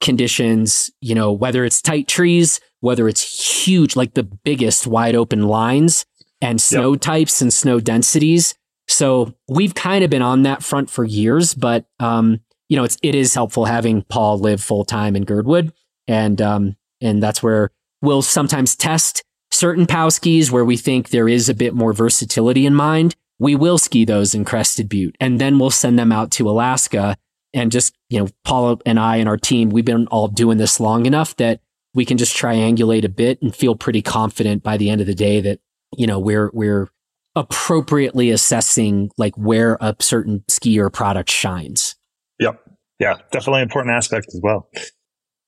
[0.00, 5.48] conditions, you know, whether it's tight trees, whether it's huge, like the biggest wide open
[5.48, 6.06] lines
[6.44, 7.00] and snow yep.
[7.00, 8.54] types and snow densities.
[8.86, 12.98] So we've kind of been on that front for years, but, um, you know, it's,
[13.02, 15.72] it is helpful having Paul live full time in Girdwood.
[16.06, 17.70] And, um, and that's where
[18.02, 22.66] we'll sometimes test certain POW skis where we think there is a bit more versatility
[22.66, 26.30] in mind we will ski those in Crested Butte and then we'll send them out
[26.32, 27.16] to Alaska.
[27.52, 30.80] And just, you know, Paul and I and our team, we've been all doing this
[30.80, 31.60] long enough that
[31.94, 35.14] we can just triangulate a bit and feel pretty confident by the end of the
[35.14, 35.60] day that,
[35.98, 36.88] you know, we're, we're
[37.36, 41.96] appropriately assessing like where a certain ski or product shines.
[42.38, 42.60] Yep.
[42.98, 43.14] Yeah.
[43.32, 44.68] Definitely important aspect as well.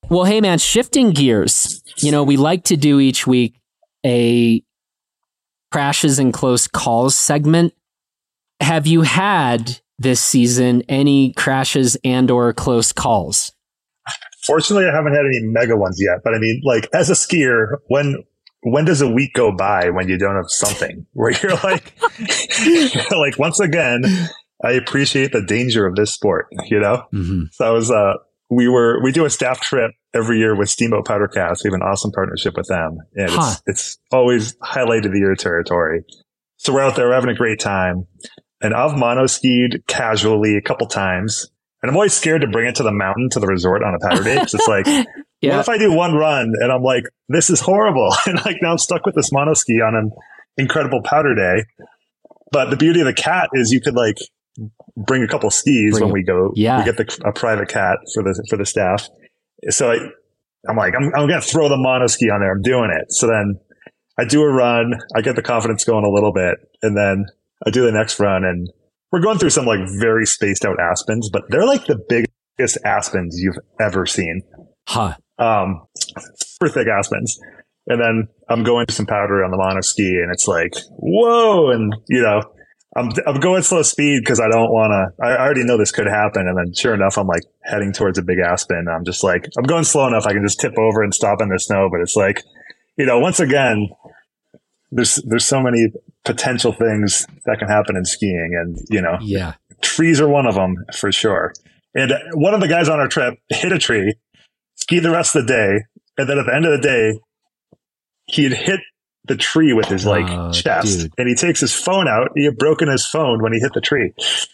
[0.08, 3.60] Well, hey man, shifting gears, you know, we like to do each week
[4.04, 4.62] a
[5.72, 7.72] crashes and close calls segment.
[8.60, 13.52] Have you had this season any crashes and or close calls?
[14.46, 17.78] Fortunately, I haven't had any mega ones yet, but I mean, like as a skier,
[17.88, 18.22] when
[18.66, 21.92] when does a week go by when you don't have something where you're like,
[23.12, 24.02] like once again,
[24.62, 27.04] I appreciate the danger of this sport, you know?
[27.12, 27.42] Mm-hmm.
[27.52, 28.14] So I was, uh,
[28.50, 31.62] we were, we do a staff trip every year with Steamboat Powdercats.
[31.62, 32.98] We have an awesome partnership with them.
[33.14, 33.52] And huh.
[33.52, 36.02] it's, it's always highlight of the year territory.
[36.56, 38.08] So we're out there, we're having a great time.
[38.60, 41.48] And I've mono skied casually a couple times.
[41.82, 44.08] And I'm always scared to bring it to the mountain, to the resort on a
[44.08, 44.38] powder day.
[44.38, 44.86] Cause it's like,
[45.40, 45.56] yeah.
[45.56, 48.10] what if I do one run and I'm like, this is horrible.
[48.26, 50.10] And like now I'm stuck with this mono ski on an
[50.56, 51.64] incredible powder day.
[52.52, 54.16] But the beauty of the cat is you could like
[54.96, 56.52] bring a couple skis bring when we go.
[56.54, 56.78] Yeah.
[56.78, 59.08] We get the, a private cat for the, for the staff.
[59.68, 59.98] So I,
[60.68, 62.52] I'm like, I'm, I'm going to throw the mono ski on there.
[62.52, 63.12] I'm doing it.
[63.12, 63.58] So then
[64.18, 64.94] I do a run.
[65.14, 67.26] I get the confidence going a little bit and then
[67.64, 68.70] I do the next run and
[69.12, 73.38] we're going through some like very spaced out aspens, but they're like the biggest aspens
[73.38, 74.42] you've ever seen.
[74.88, 75.16] Huh.
[75.38, 75.86] Um,
[76.36, 77.38] super thick aspens.
[77.88, 81.70] And then I'm going to some powder on the mono ski and it's like, whoa.
[81.70, 82.42] And you know,
[82.96, 86.06] I'm, I'm going slow speed because I don't want to, I already know this could
[86.06, 86.48] happen.
[86.48, 88.86] And then sure enough, I'm like heading towards a big aspen.
[88.90, 90.26] I'm just like, I'm going slow enough.
[90.26, 91.88] I can just tip over and stop in the snow.
[91.92, 92.42] But it's like,
[92.96, 93.90] you know, once again,
[94.90, 95.88] there's, there's so many
[96.24, 100.54] potential things that can happen in skiing and, you know, yeah, trees are one of
[100.54, 101.52] them for sure.
[101.94, 104.14] And one of the guys on our trip hit a tree,
[104.86, 105.84] skied the rest of the day.
[106.16, 107.20] And then at the end of the day,
[108.26, 108.80] he had hit
[109.24, 111.12] the tree with his like oh, chest dude.
[111.18, 112.30] and he takes his phone out.
[112.36, 114.12] He had broken his phone when he hit the tree.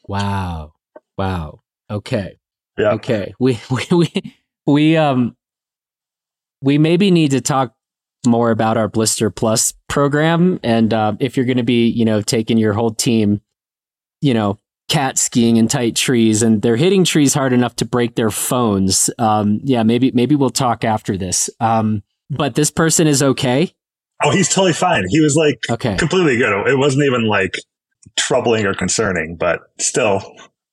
[0.09, 0.73] Wow.
[1.19, 1.61] Wow.
[1.91, 2.39] Okay.
[2.79, 2.93] Yeah.
[2.93, 3.35] Okay.
[3.39, 5.37] We, we, we, we, um,
[6.63, 7.75] we maybe need to talk
[8.27, 10.59] more about our Blister Plus program.
[10.63, 13.43] And, uh, if you're going to be, you know, taking your whole team,
[14.21, 14.59] you know,
[14.93, 19.09] cat skiing in tight trees and they're hitting trees hard enough to break their phones.
[19.19, 21.49] Um, yeah, maybe, maybe we'll talk after this.
[21.61, 23.73] Um, but this person is okay.
[24.23, 25.07] Oh, he's totally fine.
[25.09, 25.97] He was like okay.
[25.97, 26.69] completely good.
[26.69, 27.55] It wasn't even like
[28.19, 30.21] troubling or concerning, but still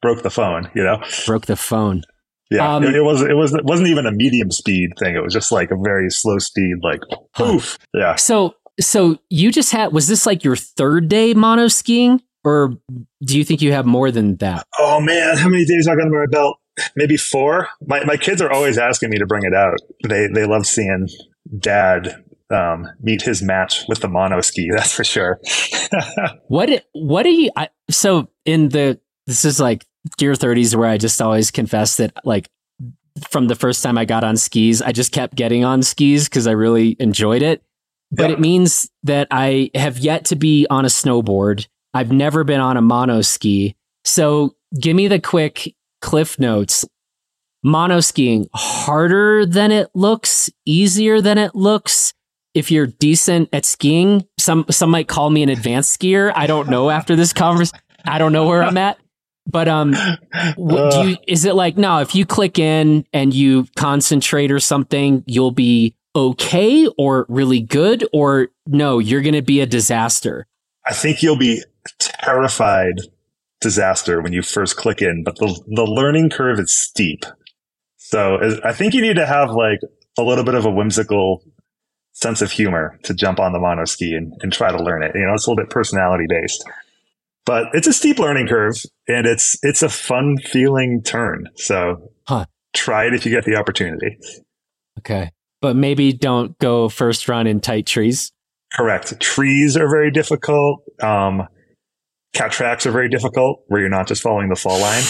[0.01, 1.01] broke the phone, you know?
[1.25, 2.03] Broke the phone.
[2.51, 2.75] Yeah.
[2.75, 5.15] Um, it, it, was, it was, it wasn't even a medium speed thing.
[5.15, 6.99] It was just like a very slow speed, like
[7.35, 7.77] poof.
[7.93, 8.15] Yeah.
[8.15, 12.77] So, so you just had, was this like your third day mono skiing or
[13.23, 14.65] do you think you have more than that?
[14.79, 16.57] Oh man, how many days I got under my belt?
[16.95, 17.67] Maybe four.
[17.85, 19.77] My, my kids are always asking me to bring it out.
[20.07, 21.09] They, they love seeing
[21.57, 24.69] dad um, meet his match with the mono ski.
[24.75, 25.39] That's for sure.
[26.47, 27.51] what what do you?
[27.55, 29.85] I, so in the this is like
[30.17, 32.49] gear thirties where I just always confess that like
[33.29, 36.47] from the first time I got on skis, I just kept getting on skis because
[36.47, 37.63] I really enjoyed it.
[38.11, 41.67] But it means that I have yet to be on a snowboard.
[41.93, 43.75] I've never been on a mono ski.
[44.03, 46.85] So give me the quick cliff notes
[47.63, 52.13] mono skiing harder than it looks, easier than it looks?
[52.53, 56.33] If you're decent at skiing, some some might call me an advanced skier.
[56.35, 57.79] I don't know after this conversation.
[58.05, 58.97] I don't know where I'm at.
[59.45, 61.99] But um, uh, do you, is it like no?
[61.99, 68.07] If you click in and you concentrate or something, you'll be okay or really good,
[68.13, 70.45] or no, you're going to be a disaster.
[70.85, 71.63] I think you'll be
[72.21, 72.95] terrified
[73.61, 77.25] disaster when you first click in, but the the learning curve is steep.
[77.97, 79.79] So I think you need to have like
[80.17, 81.43] a little bit of a whimsical
[82.13, 85.11] sense of humor to jump on the mono ski and, and try to learn it.
[85.15, 86.63] You know, it's a little bit personality based
[87.49, 88.75] but it's a steep learning curve
[89.07, 91.49] and it's it's a fun feeling turn.
[91.55, 92.45] So huh.
[92.73, 94.19] try it if you get the opportunity.
[94.99, 95.31] Okay.
[95.59, 98.31] But maybe don't go first run in tight trees.
[98.71, 99.19] Correct.
[99.19, 100.83] Trees are very difficult.
[101.01, 101.47] Um,
[102.33, 105.03] cat tracks are very difficult where you're not just following the fall line.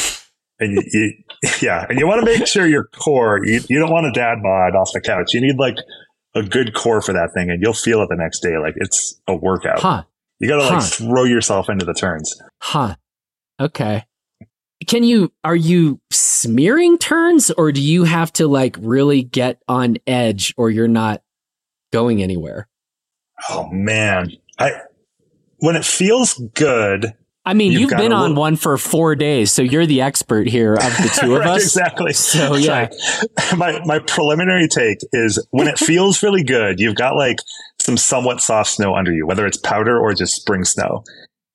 [0.59, 1.13] And you, you
[1.61, 4.37] yeah, and you want to make sure your core, you, you don't want a dad
[4.43, 5.33] bod off the couch.
[5.33, 5.77] You need like
[6.35, 8.57] a good core for that thing and you'll feel it the next day.
[8.57, 9.79] Like it's a workout.
[9.79, 10.03] Huh.
[10.39, 10.81] You got to like huh.
[10.81, 12.39] throw yourself into the turns.
[12.61, 12.95] Huh.
[13.59, 14.05] Okay.
[14.87, 19.97] Can you, are you smearing turns or do you have to like really get on
[20.07, 21.21] edge or you're not
[21.91, 22.67] going anywhere?
[23.49, 24.31] Oh man.
[24.57, 24.71] I,
[25.59, 27.13] when it feels good,
[27.45, 30.73] I mean, you've, you've been on one for four days, so you're the expert here
[30.73, 31.63] of the two of right, us.
[31.63, 32.13] Exactly.
[32.13, 32.89] So yeah,
[33.57, 37.37] my my preliminary take is when it feels really good, you've got like
[37.79, 41.03] some somewhat soft snow under you, whether it's powder or just spring snow,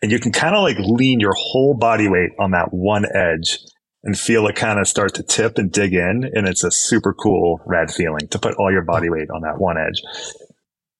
[0.02, 3.58] and you can kind of like lean your whole body weight on that one edge
[4.02, 7.12] and feel it kind of start to tip and dig in, and it's a super
[7.12, 9.12] cool rad feeling to put all your body oh.
[9.12, 10.02] weight on that one edge.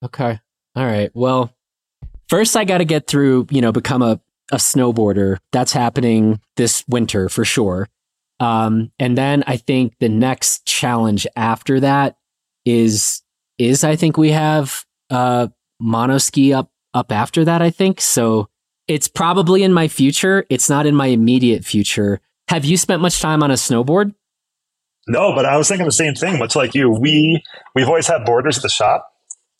[0.04, 0.38] Okay.
[0.76, 1.10] All right.
[1.14, 1.53] Well,
[2.34, 4.20] first I got to get through, you know, become a
[4.52, 5.38] a snowboarder.
[5.52, 7.88] That's happening this winter for sure.
[8.40, 12.16] Um, and then I think the next challenge after that
[12.64, 13.22] is
[13.56, 15.46] is I think we have uh
[15.78, 18.00] mono ski up up after that, I think.
[18.00, 18.48] So
[18.88, 20.44] it's probably in my future.
[20.50, 22.20] It's not in my immediate future.
[22.48, 24.12] Have you spent much time on a snowboard?
[25.06, 26.40] No, but I was thinking the same thing.
[26.40, 27.42] Much like you, we
[27.76, 29.13] we've always had boarders at the shop,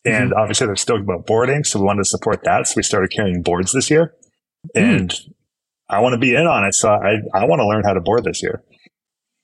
[0.05, 0.39] and mm-hmm.
[0.39, 2.67] obviously they're still about boarding, so we wanted to support that.
[2.67, 4.13] So we started carrying boards this year.
[4.73, 4.83] Hmm.
[4.83, 5.33] and mm.
[5.89, 6.73] I want to be in on it.
[6.73, 8.63] So I, I want to learn how to board this year.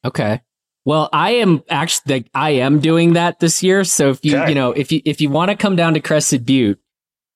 [0.04, 0.42] Okay.
[0.84, 3.84] Well, I am actually, I am doing that this year.
[3.84, 4.50] So if you, okay.
[4.50, 6.80] you know, if you, if you want to come down to Crested Butte,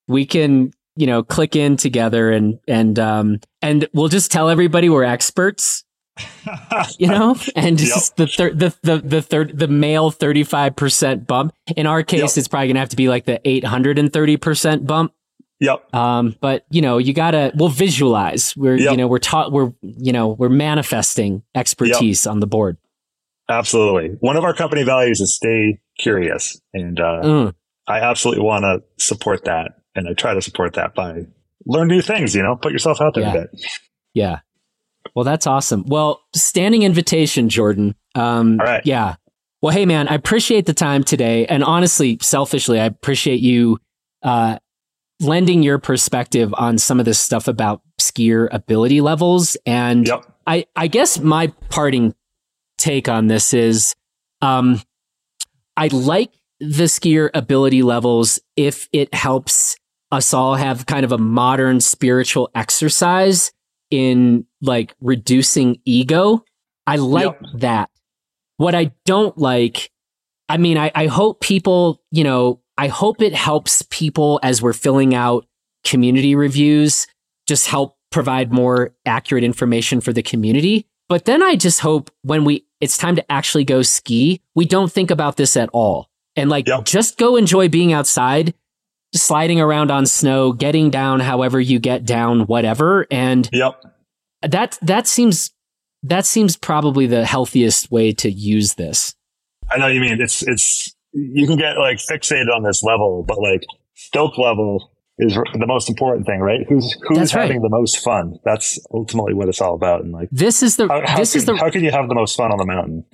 [0.08, 4.90] we can, you know, click in together and, and, um, and we'll just tell everybody
[4.90, 5.85] we're experts,
[6.98, 7.98] you know, and yep.
[8.16, 11.54] the, thir- the, the, the third, the male 35% bump.
[11.76, 12.38] In our case, yep.
[12.38, 15.14] it's probably going to have to be like the 830% bump.
[15.60, 15.94] Yep.
[15.94, 18.54] Um, but you know, you gotta, we'll visualize.
[18.58, 18.92] We're, yep.
[18.92, 22.78] you know, we're taught, we're, you know, we're manifesting expertise on the board.
[23.48, 24.18] Absolutely.
[24.20, 26.60] One of our company values is stay curious.
[26.74, 27.54] And, uh, mm.
[27.88, 29.76] I absolutely want to support that.
[29.96, 31.28] And I try to support that by
[31.66, 33.30] learn new things, you know, put yourself out there yeah.
[33.30, 33.66] a bit.
[34.14, 34.40] Yeah.
[35.14, 35.84] Well, that's awesome.
[35.88, 37.96] Well, standing invitation, Jordan.
[38.16, 38.86] Um, All right.
[38.86, 39.16] Yeah.
[39.62, 41.46] Well, hey, man, I appreciate the time today.
[41.46, 43.80] And honestly, selfishly, I appreciate you,
[44.24, 44.60] uh,
[45.22, 49.56] lending your perspective on some of this stuff about skier ability levels.
[49.66, 50.26] And yep.
[50.46, 52.14] I, I guess my parting
[52.78, 53.96] take on this is
[54.42, 54.82] um,
[55.78, 59.78] I like the skier ability levels if it helps
[60.12, 63.52] us all have kind of a modern spiritual exercise
[63.96, 66.44] in like reducing ego.
[66.86, 67.52] I like yep.
[67.56, 67.90] that.
[68.58, 69.92] What I don't like,
[70.50, 74.74] I mean, I, I hope people, you know, I hope it helps people as we're
[74.74, 75.46] filling out
[75.84, 77.08] community reviews,
[77.48, 80.88] just help provide more accurate information for the community.
[81.08, 84.92] But then I just hope when we, it's time to actually go ski, we don't
[84.92, 86.10] think about this at all.
[86.36, 86.86] And like, yep.
[86.86, 88.54] just go enjoy being outside,
[89.16, 93.08] sliding around on snow, getting down however you get down, whatever.
[93.10, 93.82] And yep.
[94.42, 95.52] that, that seems,
[96.04, 99.16] that seems probably the healthiest way to use this.
[99.72, 100.22] I know you mean.
[100.22, 103.64] It's, it's, you can get like fixated on this level, but like
[103.96, 106.66] stoke level is the most important thing, right?
[106.68, 107.62] Who's who's That's having right.
[107.62, 108.38] the most fun?
[108.44, 110.04] That's ultimately what it's all about.
[110.04, 112.10] And like this is the how, how this can, is the how can you have
[112.10, 113.06] the most fun on the mountain?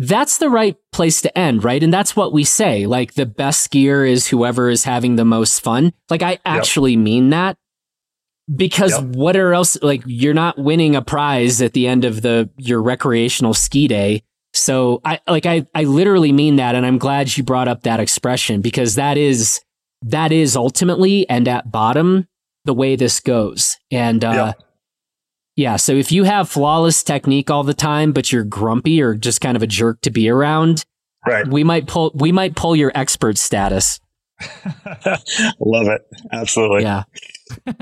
[0.00, 1.82] That's the right place to end, right?
[1.82, 2.86] And that's what we say.
[2.86, 5.92] Like the best skier is whoever is having the most fun.
[6.08, 7.00] Like I actually yep.
[7.00, 7.56] mean that
[8.54, 9.04] because yep.
[9.14, 12.82] what are else like you're not winning a prize at the end of the your
[12.82, 14.22] recreational ski day
[14.52, 18.00] so I like I I literally mean that and I'm glad you brought up that
[18.00, 19.60] expression because that is
[20.02, 22.26] that is ultimately and at bottom
[22.64, 23.76] the way this goes.
[23.90, 24.52] And uh yeah.
[25.60, 25.76] Yeah.
[25.76, 29.58] So if you have flawless technique all the time, but you're grumpy or just kind
[29.58, 30.86] of a jerk to be around,
[31.28, 31.46] right.
[31.46, 34.00] we might pull, we might pull your expert status.
[35.60, 36.00] Love it.
[36.32, 36.84] Absolutely.
[36.84, 37.02] Yeah.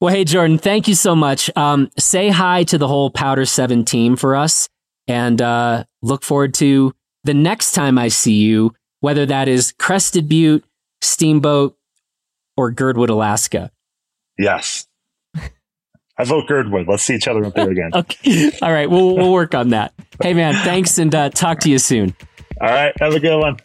[0.00, 1.50] well, hey, Jordan, thank you so much.
[1.56, 4.68] Um, say hi to the whole Powder 7 team for us
[5.08, 10.28] and uh, look forward to the next time I see you, whether that is Crested
[10.28, 10.64] Butte,
[11.00, 11.76] Steamboat,
[12.56, 13.72] or Girdwood, Alaska.
[14.38, 14.85] Yes.
[16.18, 16.88] I vote Girdwood.
[16.88, 17.90] Let's see each other up there again.
[17.94, 18.50] okay.
[18.62, 18.88] All right.
[18.88, 19.92] We'll, we'll work on that.
[20.20, 22.14] Hey, man, thanks and uh, talk to you soon.
[22.60, 22.92] All right.
[23.00, 23.58] Have a good one.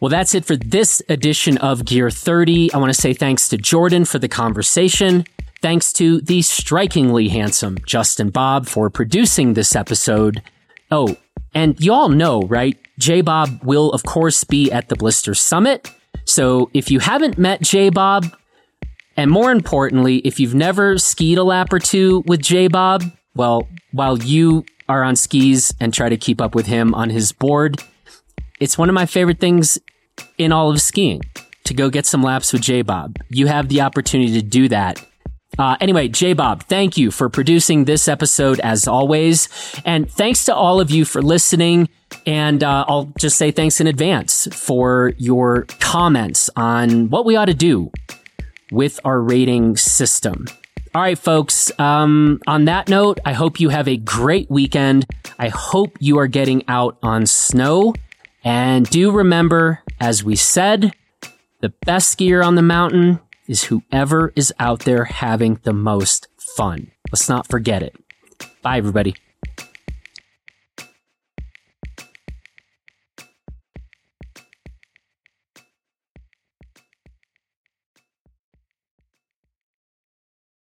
[0.00, 2.72] Well, that's it for this edition of Gear 30.
[2.72, 5.24] I want to say thanks to Jordan for the conversation.
[5.62, 10.42] Thanks to the strikingly handsome Justin Bob for producing this episode.
[10.90, 11.16] Oh,
[11.54, 12.78] and you all know, right?
[12.98, 15.90] J Bob will, of course, be at the Blister Summit.
[16.24, 18.26] So if you haven't met J Bob,
[19.16, 23.02] and more importantly, if you've never skied a lap or two with J Bob,
[23.34, 27.32] well, while you are on skis and try to keep up with him on his
[27.32, 27.82] board,
[28.60, 29.78] it's one of my favorite things
[30.38, 31.22] in all of skiing
[31.64, 33.16] to go get some laps with J Bob.
[33.28, 35.04] You have the opportunity to do that.
[35.58, 39.48] Uh, anyway, J Bob, thank you for producing this episode as always.
[39.84, 41.88] And thanks to all of you for listening.
[42.26, 47.46] And uh, I'll just say thanks in advance for your comments on what we ought
[47.46, 47.90] to do
[48.70, 50.46] with our rating system.
[50.94, 51.70] All right, folks.
[51.78, 55.04] Um, on that note, I hope you have a great weekend.
[55.38, 57.94] I hope you are getting out on snow.
[58.42, 60.92] And do remember, as we said,
[61.60, 66.90] the best skier on the mountain is whoever is out there having the most fun.
[67.12, 67.94] Let's not forget it.
[68.62, 69.16] Bye, everybody.